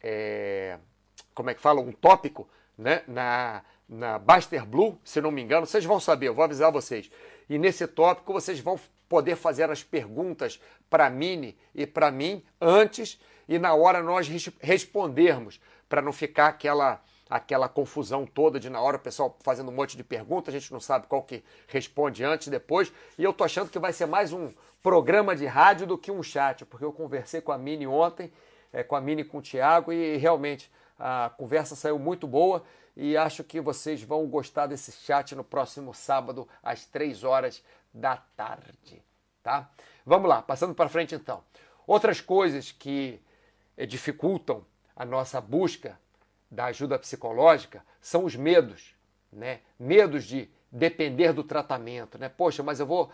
[0.01, 0.79] é,
[1.35, 2.49] como é que fala, um tópico,
[2.79, 6.71] né, na, na Baster Blue, se não me engano, vocês vão saber, eu vou avisar
[6.71, 7.11] vocês.
[7.51, 13.21] E nesse tópico vocês vão poder fazer as perguntas para Mini e para mim antes
[13.49, 14.29] e na hora nós
[14.61, 19.75] respondermos, para não ficar aquela aquela confusão toda de na hora o pessoal fazendo um
[19.75, 22.93] monte de perguntas, a gente não sabe qual que responde antes e depois.
[23.19, 26.23] E eu tô achando que vai ser mais um programa de rádio do que um
[26.23, 28.33] chat, porque eu conversei com a Mini ontem,
[28.73, 32.63] é, com a Mini com o Thiago e realmente a conversa saiu muito boa
[32.97, 38.17] e acho que vocês vão gostar desse chat no próximo sábado às 3 horas da
[38.17, 39.03] tarde,
[39.43, 39.71] tá?
[40.05, 41.43] Vamos lá, passando para frente então.
[41.87, 43.21] Outras coisas que
[43.89, 45.99] dificultam a nossa busca
[46.55, 48.95] da ajuda psicológica são os medos,
[49.33, 49.61] né?
[49.79, 52.29] Medos de depender do tratamento, né?
[52.29, 53.11] Poxa, mas eu vou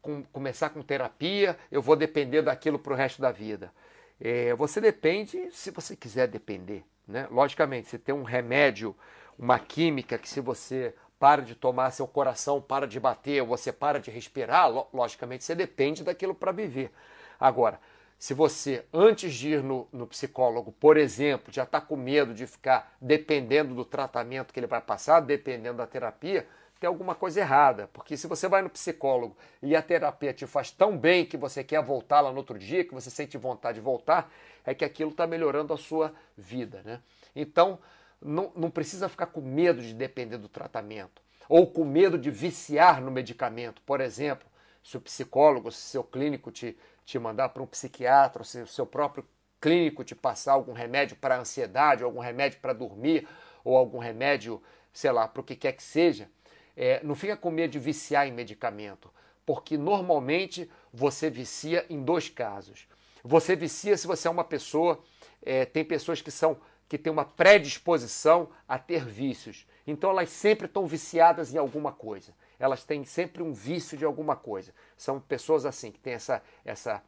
[0.00, 3.72] com, começar com terapia, eu vou depender daquilo para o resto da vida.
[4.20, 6.84] É, você depende se você quiser depender.
[7.06, 7.26] Né?
[7.30, 8.96] Logicamente, você tem um remédio,
[9.38, 13.98] uma química que se você para de tomar, seu coração para de bater, você para
[13.98, 16.92] de respirar, logicamente você depende daquilo para viver.
[17.38, 17.80] Agora,
[18.18, 22.46] se você, antes de ir no, no psicólogo, por exemplo, já está com medo de
[22.46, 26.46] ficar dependendo do tratamento que ele vai passar, dependendo da terapia,
[26.80, 27.88] tem alguma coisa errada.
[27.92, 31.62] Porque se você vai no psicólogo e a terapia te faz tão bem que você
[31.62, 34.32] quer voltar lá no outro dia, que você sente vontade de voltar,
[34.64, 36.82] é que aquilo está melhorando a sua vida.
[36.84, 37.00] Né?
[37.34, 37.78] Então,
[38.20, 43.00] não, não precisa ficar com medo de depender do tratamento ou com medo de viciar
[43.00, 43.80] no medicamento.
[43.82, 44.46] Por exemplo,
[44.82, 46.76] se o psicólogo, se seu clínico te,
[47.06, 49.24] te mandar para um psiquiatra, se o seu próprio
[49.60, 53.26] clínico te passar algum remédio para ansiedade, algum remédio para dormir,
[53.64, 54.60] ou algum remédio,
[54.92, 56.28] sei lá, para o que quer que seja,
[56.76, 59.10] é, não fica com medo de viciar em medicamento,
[59.46, 62.88] porque normalmente você vicia em dois casos.
[63.22, 65.02] Você vicia se você é uma pessoa,
[65.42, 66.58] é, tem pessoas que são
[66.88, 69.66] que têm uma predisposição a ter vícios.
[69.84, 72.32] Então elas sempre estão viciadas em alguma coisa.
[72.58, 74.72] Elas têm sempre um vício de alguma coisa.
[74.96, 77.02] São pessoas assim que têm essa, essa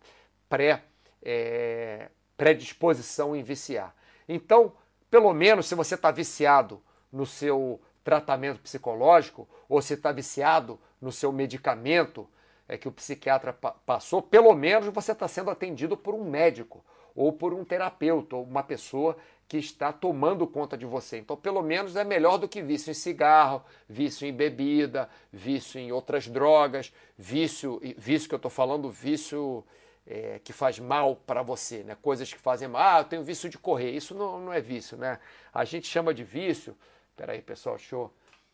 [0.49, 0.85] pré,
[1.23, 3.95] é, predisposição em viciar.
[4.29, 4.73] Então,
[5.11, 6.83] pelo menos se você está viciado
[7.13, 12.29] no seu tratamento psicológico ou se está viciado no seu medicamento
[12.69, 16.85] é, que o psiquiatra pa passou, pelo menos você está sendo atendido por um médico
[17.15, 19.17] ou por um terapeuta, ou uma pessoa
[19.49, 21.17] que está tomando conta de você.
[21.17, 25.91] Então, pelo menos é melhor do que vício em cigarro, vício em bebida, vício em
[25.91, 29.65] outras drogas, vício, vício que eu estou falando, vício
[30.07, 31.97] é, que faz mal para você, né?
[32.03, 32.83] Coisas que fazem mal.
[32.83, 33.91] Ah, eu tenho vício de correr.
[33.91, 35.19] Isso não, não é vício, né?
[35.53, 36.77] A gente chama de vício.
[37.17, 38.13] Peraí, pessoal, deixa eu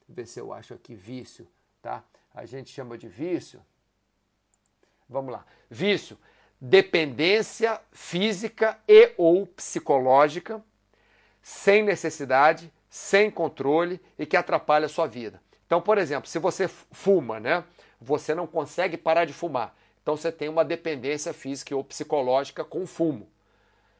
[0.08, 1.46] ver se eu acho aqui vício,
[1.82, 2.04] tá?
[2.32, 3.60] A gente chama de vício.
[5.08, 5.44] Vamos lá.
[5.68, 6.16] Vício,
[6.60, 10.62] dependência física e ou psicológica
[11.44, 15.42] sem necessidade, sem controle e que atrapalha a sua vida.
[15.66, 17.62] Então, por exemplo, se você fuma, né?
[18.00, 19.76] Você não consegue parar de fumar.
[20.02, 23.28] Então você tem uma dependência física ou psicológica com o fumo.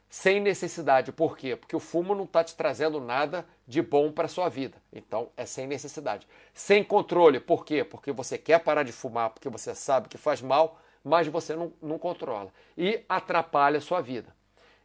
[0.09, 1.13] Sem necessidade.
[1.13, 1.55] Por quê?
[1.55, 4.79] Porque o fumo não está te trazendo nada de bom para a sua vida.
[4.91, 6.27] Então é sem necessidade.
[6.55, 7.41] Sem controle.
[7.41, 7.85] Por quê?
[7.85, 11.73] Porque você quer parar de fumar, porque você sabe que faz mal, mas você não,
[11.83, 12.51] não controla.
[12.77, 14.35] E atrapalha a sua vida.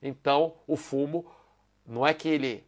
[0.02, 1.26] Então o fumo
[1.90, 2.64] não é que ele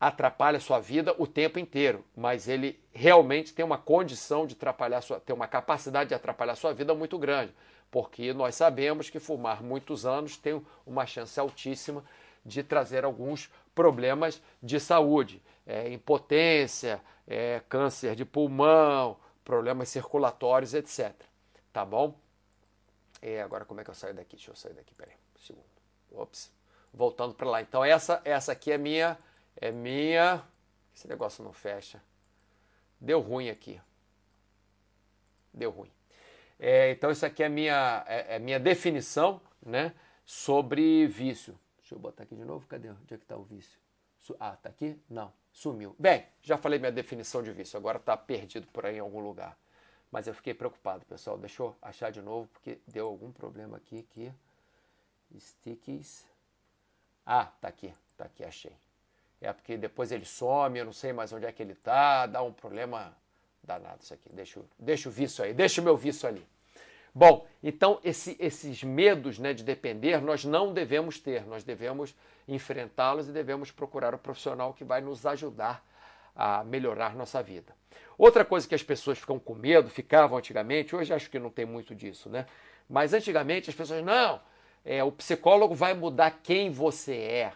[0.00, 5.02] atrapalha a sua vida o tempo inteiro, mas ele realmente tem uma condição de atrapalhar
[5.02, 7.54] sua, tem uma capacidade de atrapalhar a sua vida muito grande,
[7.90, 12.02] porque nós sabemos que fumar muitos anos tem uma chance altíssima
[12.44, 21.12] de trazer alguns problemas de saúde, é, impotência, é, câncer de pulmão, problemas circulatórios, etc.
[21.72, 22.18] Tá bom?
[23.20, 24.34] É, agora como é que eu saio daqui?
[24.34, 25.66] Deixa eu sair daqui, peraí, um segundo.
[26.10, 26.61] Ops
[26.92, 27.62] voltando para lá.
[27.62, 29.18] Então essa essa aqui é minha
[29.56, 30.42] é minha
[30.94, 32.02] esse negócio não fecha.
[33.00, 33.80] Deu ruim aqui.
[35.52, 35.90] Deu ruim.
[36.58, 39.92] É, então isso aqui é minha é, é, minha definição, né,
[40.24, 41.58] sobre vício.
[41.78, 42.66] Deixa eu botar aqui de novo.
[42.66, 42.90] Cadê?
[42.90, 43.78] Onde é que está o vício?
[44.38, 44.96] Ah, tá aqui?
[45.10, 45.96] Não, sumiu.
[45.98, 47.76] Bem, já falei minha definição de vício.
[47.76, 49.58] Agora está perdido por aí em algum lugar.
[50.10, 51.36] Mas eu fiquei preocupado, pessoal.
[51.36, 54.32] Deixa eu achar de novo porque deu algum problema aqui que
[55.36, 56.24] stickies
[57.24, 58.72] ah, tá aqui, tá aqui, achei.
[59.40, 62.42] É porque depois ele some, eu não sei mais onde é que ele tá, dá
[62.42, 63.16] um problema
[63.62, 64.28] danado isso aqui.
[64.32, 66.46] Deixa, deixa o vício aí, deixa o meu vício ali.
[67.14, 72.14] Bom, então esse, esses medos né, de depender nós não devemos ter, nós devemos
[72.48, 75.84] enfrentá-los e devemos procurar o profissional que vai nos ajudar
[76.34, 77.74] a melhorar nossa vida.
[78.16, 81.66] Outra coisa que as pessoas ficam com medo, ficavam antigamente, hoje acho que não tem
[81.66, 82.46] muito disso, né?
[82.88, 84.40] Mas antigamente as pessoas, não,
[84.84, 87.52] é, o psicólogo vai mudar quem você é.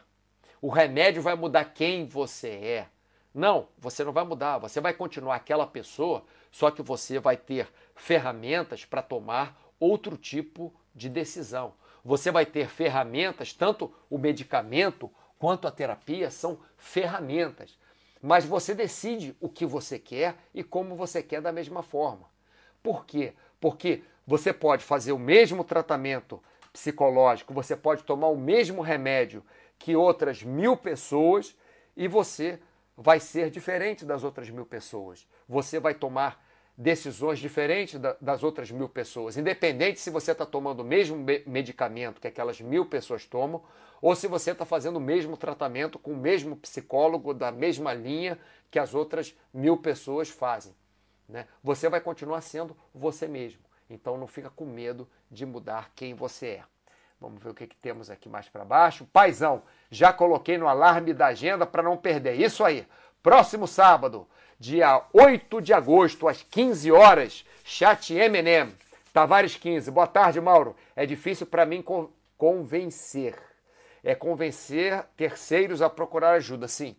[0.61, 2.87] O remédio vai mudar quem você é.
[3.35, 4.59] Não, você não vai mudar.
[4.59, 10.73] Você vai continuar aquela pessoa, só que você vai ter ferramentas para tomar outro tipo
[10.95, 11.75] de decisão.
[12.05, 17.77] Você vai ter ferramentas, tanto o medicamento quanto a terapia são ferramentas.
[18.23, 22.31] Mas você decide o que você quer e como você quer da mesma forma.
[22.83, 23.35] Por quê?
[23.61, 26.43] Porque você pode fazer o mesmo tratamento
[26.77, 29.43] psicológico, você pode tomar o mesmo remédio
[29.79, 31.57] que outras mil pessoas
[31.97, 32.59] e você
[32.95, 35.27] vai ser diferente das outras mil pessoas.
[35.49, 36.45] Você vai tomar
[36.77, 41.17] decisões diferentes das outras mil pessoas, independente se você está tomando o mesmo
[41.47, 43.63] medicamento que aquelas mil pessoas tomam
[44.03, 48.39] ou se você está fazendo o mesmo tratamento com o mesmo psicólogo da mesma linha
[48.71, 50.75] que as outras mil pessoas fazem.
[51.27, 51.49] Né?
[51.65, 53.66] Você vai continuar sendo você mesmo.
[53.89, 56.63] Então não fica com medo de mudar quem você é.
[57.21, 59.07] Vamos ver o que, que temos aqui mais para baixo.
[59.13, 62.35] Paizão, já coloquei no alarme da agenda para não perder.
[62.35, 62.87] Isso aí.
[63.23, 64.29] Próximo sábado,
[64.59, 68.73] dia 8 de agosto, às 15 horas, chat Eminem.
[69.13, 69.91] Tavares 15.
[69.91, 70.77] Boa tarde, Mauro.
[70.95, 71.83] É difícil para mim
[72.37, 73.35] convencer.
[74.05, 76.95] É convencer terceiros a procurar ajuda, sim.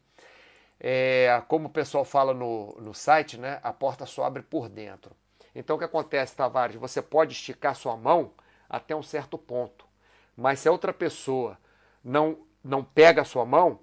[0.80, 3.60] É, como o pessoal fala no, no site, né?
[3.62, 5.16] A porta só abre por dentro.
[5.58, 6.76] Então o que acontece, Tavares?
[6.76, 8.32] Você pode esticar sua mão
[8.70, 9.88] até um certo ponto.
[10.36, 11.58] Mas se a outra pessoa
[12.04, 13.80] não, não pega a sua mão,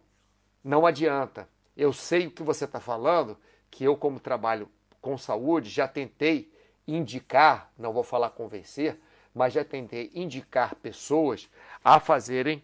[0.63, 1.49] não adianta.
[1.77, 3.37] Eu sei o que você está falando,
[3.73, 4.69] que eu, como trabalho
[5.01, 6.49] com saúde, já tentei
[6.87, 9.01] indicar, não vou falar convencer,
[9.35, 11.51] mas já tentei indicar pessoas
[11.83, 12.63] a fazerem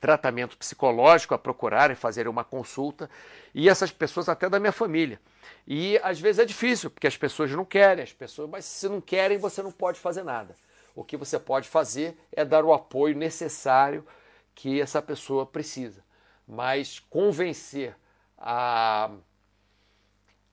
[0.00, 3.08] tratamento psicológico, a procurarem fazer uma consulta,
[3.54, 5.20] e essas pessoas até da minha família.
[5.66, 9.00] E às vezes é difícil, porque as pessoas não querem, as pessoas, mas se não
[9.00, 10.54] querem, você não pode fazer nada.
[10.94, 14.06] O que você pode fazer é dar o apoio necessário
[14.54, 16.04] que essa pessoa precisa.
[16.46, 17.96] Mas convencer
[18.38, 19.10] a,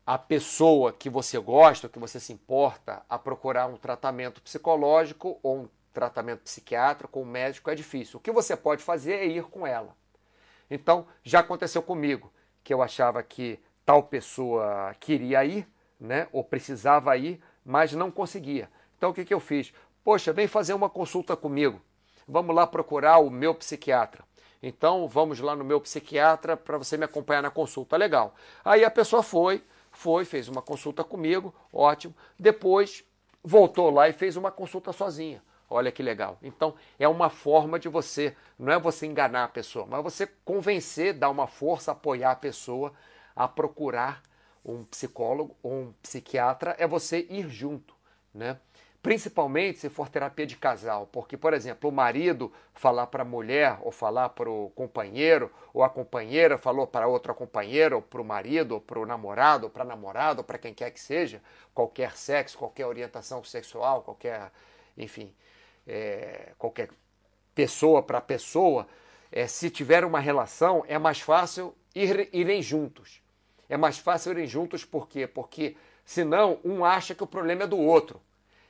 [0.05, 5.63] a pessoa que você gosta, que você se importa, a procurar um tratamento psicológico ou
[5.63, 8.17] um tratamento psiquiátrico ou médico é difícil.
[8.17, 9.95] O que você pode fazer é ir com ela.
[10.69, 12.31] Então, já aconteceu comigo
[12.63, 15.67] que eu achava que tal pessoa queria ir,
[15.99, 18.69] né, ou precisava ir, mas não conseguia.
[18.97, 19.73] Então, o que, que eu fiz?
[20.03, 21.81] Poxa, vem fazer uma consulta comigo.
[22.27, 24.23] vamos lá procurar o meu psiquiatra.
[24.63, 27.97] Então, vamos lá no meu psiquiatra para você me acompanhar na consulta.
[27.97, 28.35] Legal.
[28.63, 32.15] Aí a pessoa foi, foi, fez uma consulta comigo, ótimo.
[32.39, 33.03] Depois
[33.43, 35.43] voltou lá e fez uma consulta sozinha.
[35.73, 36.37] Olha que legal.
[36.43, 41.13] Então, é uma forma de você, não é você enganar a pessoa, mas você convencer,
[41.13, 42.91] dar uma força, apoiar a pessoa
[43.33, 44.21] a procurar
[44.65, 47.95] um psicólogo ou um psiquiatra, é você ir junto,
[48.33, 48.59] né?
[49.01, 53.79] Principalmente se for terapia de casal, porque, por exemplo, o marido falar para a mulher,
[53.81, 58.25] ou falar para o companheiro, ou a companheira falou para outra companheira, ou para o
[58.25, 61.41] marido, ou para o namorado, ou para a namorada, ou para quem quer que seja,
[61.73, 64.51] qualquer sexo, qualquer orientação sexual, qualquer,
[64.97, 65.33] enfim,
[65.91, 66.89] é, qualquer
[67.53, 68.87] pessoa para pessoa,
[69.29, 73.21] é, se tiver uma relação, é mais fácil ir, irem juntos.
[73.67, 75.27] É mais fácil irem juntos por quê?
[75.27, 75.75] Porque
[76.05, 78.21] senão um acha que o problema é do outro.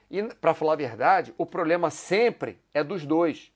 [0.09, 3.51] E, para falar a verdade, o problema sempre é dos dois.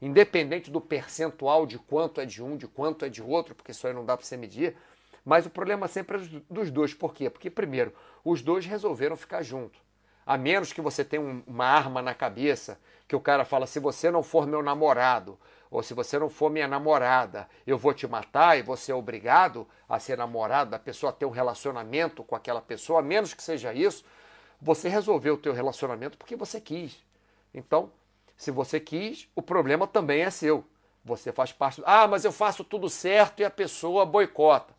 [0.00, 3.86] Independente do percentual de quanto é de um, de quanto é de outro, porque isso
[3.86, 4.76] aí não dá para você medir,
[5.24, 6.94] mas o problema sempre é dos dois.
[6.94, 7.28] Por quê?
[7.28, 7.92] Porque, primeiro,
[8.24, 9.80] os dois resolveram ficar juntos.
[10.30, 12.78] A menos que você tenha uma arma na cabeça,
[13.08, 15.36] que o cara fala: se você não for meu namorado,
[15.68, 19.66] ou se você não for minha namorada, eu vou te matar e você é obrigado
[19.88, 23.42] a ser namorado da pessoa, a ter um relacionamento com aquela pessoa, a menos que
[23.42, 24.04] seja isso,
[24.60, 27.04] você resolveu o teu relacionamento porque você quis.
[27.52, 27.90] Então,
[28.36, 30.64] se você quis, o problema também é seu.
[31.04, 31.82] Você faz parte.
[31.84, 34.72] Ah, mas eu faço tudo certo e a pessoa boicota.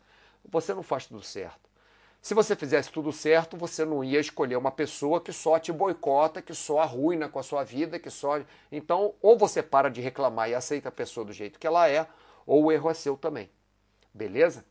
[0.50, 1.61] Você não faz tudo certo.
[2.22, 6.40] Se você fizesse tudo certo, você não ia escolher uma pessoa que só te boicota,
[6.40, 8.40] que só arruina com a sua vida, que só.
[8.70, 12.06] Então, ou você para de reclamar e aceita a pessoa do jeito que ela é,
[12.46, 13.50] ou o erro é seu também.
[14.14, 14.64] Beleza?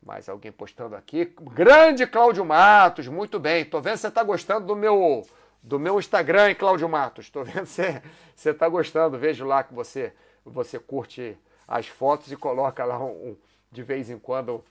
[0.00, 1.34] Mais alguém postando aqui.
[1.40, 3.64] Grande Cláudio Matos, muito bem.
[3.64, 5.26] Tô vendo que você está gostando do meu
[5.60, 7.28] do meu Instagram, Cláudio Matos.
[7.30, 8.00] Tô vendo que você,
[8.34, 9.18] você tá gostando.
[9.18, 10.14] Vejo lá que você
[10.44, 13.36] você curte as fotos e coloca lá um, um,
[13.72, 14.64] de vez em quando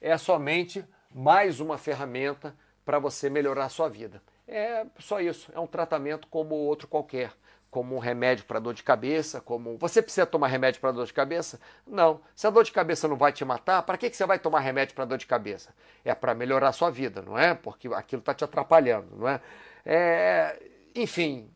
[0.00, 4.20] É somente mais uma ferramenta para você melhorar a sua vida.
[4.48, 7.32] É só isso, é um tratamento como outro qualquer,
[7.72, 11.12] como um remédio para dor de cabeça, como você precisa tomar remédio para dor de
[11.14, 11.58] cabeça?
[11.86, 12.20] Não.
[12.36, 14.60] Se a dor de cabeça não vai te matar, para que, que você vai tomar
[14.60, 15.74] remédio para dor de cabeça?
[16.04, 17.54] É para melhorar a sua vida, não é?
[17.54, 19.40] Porque aquilo está te atrapalhando, não é?
[19.86, 20.62] é
[20.94, 21.50] enfim,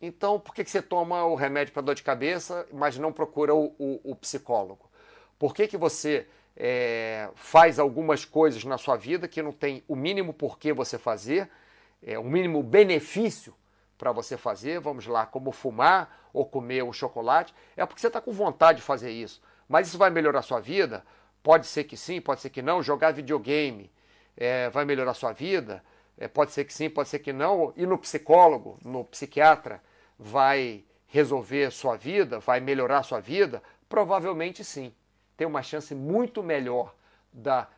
[0.00, 3.54] então por que, que você toma o remédio para dor de cabeça, mas não procura
[3.54, 4.90] o, o, o psicólogo?
[5.38, 6.26] Por que, que você
[6.56, 11.50] é, faz algumas coisas na sua vida que não tem o mínimo porquê você fazer,
[12.02, 13.54] é, o mínimo benefício
[14.02, 18.20] para você fazer, vamos lá, como fumar ou comer um chocolate, é porque você está
[18.20, 19.40] com vontade de fazer isso.
[19.68, 21.06] Mas isso vai melhorar a sua vida?
[21.40, 22.82] Pode ser que sim, pode ser que não.
[22.82, 23.92] Jogar videogame
[24.36, 25.84] é, vai melhorar a sua vida?
[26.18, 27.72] É, pode ser que sim, pode ser que não.
[27.76, 29.80] E no psicólogo, no psiquiatra,
[30.18, 33.62] vai resolver sua vida, vai melhorar sua vida?
[33.88, 34.92] Provavelmente sim
[35.36, 36.92] tem uma chance muito melhor
[37.32, 37.68] da,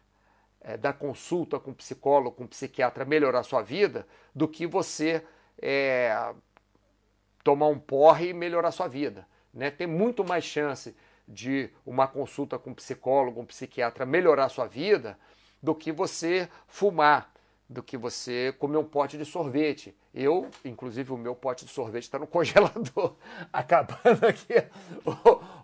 [0.62, 5.22] é, da consulta com psicólogo, com psiquiatra melhorar sua vida, do que você
[5.60, 6.34] é,
[7.42, 9.26] tomar um porre e melhorar sua vida.
[9.52, 9.70] Né?
[9.70, 10.94] Tem muito mais chance
[11.26, 15.18] de uma consulta com um psicólogo, um psiquiatra melhorar sua vida
[15.62, 17.32] do que você fumar,
[17.68, 19.96] do que você comer um pote de sorvete.
[20.12, 23.16] Eu, inclusive, o meu pote de sorvete está no congelador.
[23.52, 24.54] Acabando aqui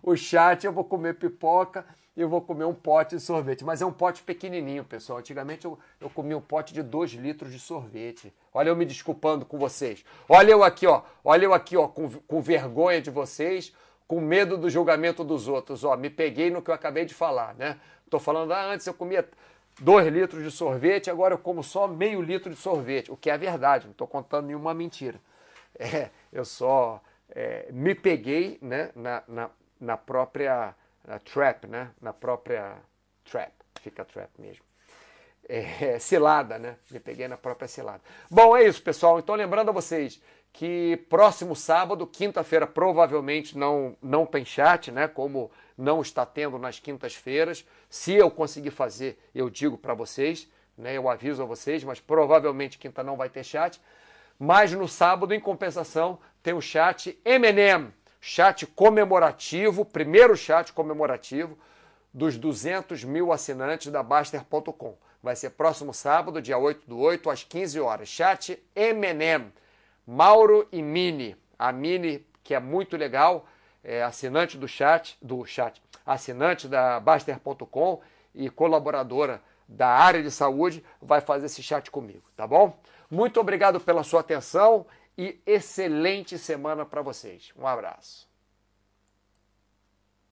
[0.03, 1.85] o, o chat, eu vou comer pipoca
[2.17, 3.65] e eu vou comer um pote de sorvete.
[3.65, 5.19] Mas é um pote pequenininho, pessoal.
[5.19, 8.33] Antigamente eu, eu comia um pote de 2 litros de sorvete.
[8.53, 10.05] Olha eu me desculpando com vocês.
[10.29, 11.03] Olha eu aqui, ó.
[11.25, 13.75] Olha eu aqui, ó, com, com vergonha de vocês,
[14.09, 15.85] com medo do julgamento dos outros.
[15.85, 17.79] Ó, me peguei no que eu acabei de falar, né?
[18.11, 19.27] Tô falando, ah, antes eu comia
[19.81, 23.39] 2 litros de sorvete, agora eu como só meio litro de sorvete, o que é
[23.39, 25.21] verdade, não estou contando nenhuma mentira.
[25.79, 27.01] É, eu só
[27.31, 29.51] é, me peguei né, na, na,
[29.81, 30.75] na própria
[31.07, 32.77] na trap, né, na própria
[33.25, 34.65] trap, fica trap mesmo.
[35.49, 36.77] É, cilada, né?
[36.91, 38.01] Me peguei na própria cilada.
[38.31, 39.19] Bom, é isso, pessoal.
[39.19, 40.21] Então, lembrando a vocês
[40.53, 45.09] que próximo sábado, quinta-feira, provavelmente não, não tem chat, né?
[45.09, 47.65] Como não está tendo nas quintas-feiras.
[47.89, 50.97] Se eu conseguir fazer, eu digo para vocês, né?
[50.97, 53.81] Eu aviso a vocês, mas provavelmente quinta não vai ter chat.
[54.39, 61.59] Mas no sábado, em compensação, tem o chat M&M, chat comemorativo, primeiro chat comemorativo
[62.13, 64.97] dos 200 mil assinantes da Baster.com.
[65.23, 68.09] Vai ser próximo sábado, dia 8 do 8, às 15 horas.
[68.09, 69.53] Chat M&M,
[70.07, 71.37] Mauro e Mini.
[71.59, 73.47] A Mini, que é muito legal,
[73.85, 78.01] é, assinante do chat, do chat, assinante da Baster.com
[78.35, 82.77] e colaboradora da área de saúde, vai fazer esse chat comigo, tá bom?
[83.11, 84.87] Muito obrigado pela sua atenção
[85.17, 87.53] e excelente semana para vocês.
[87.57, 88.30] Um abraço.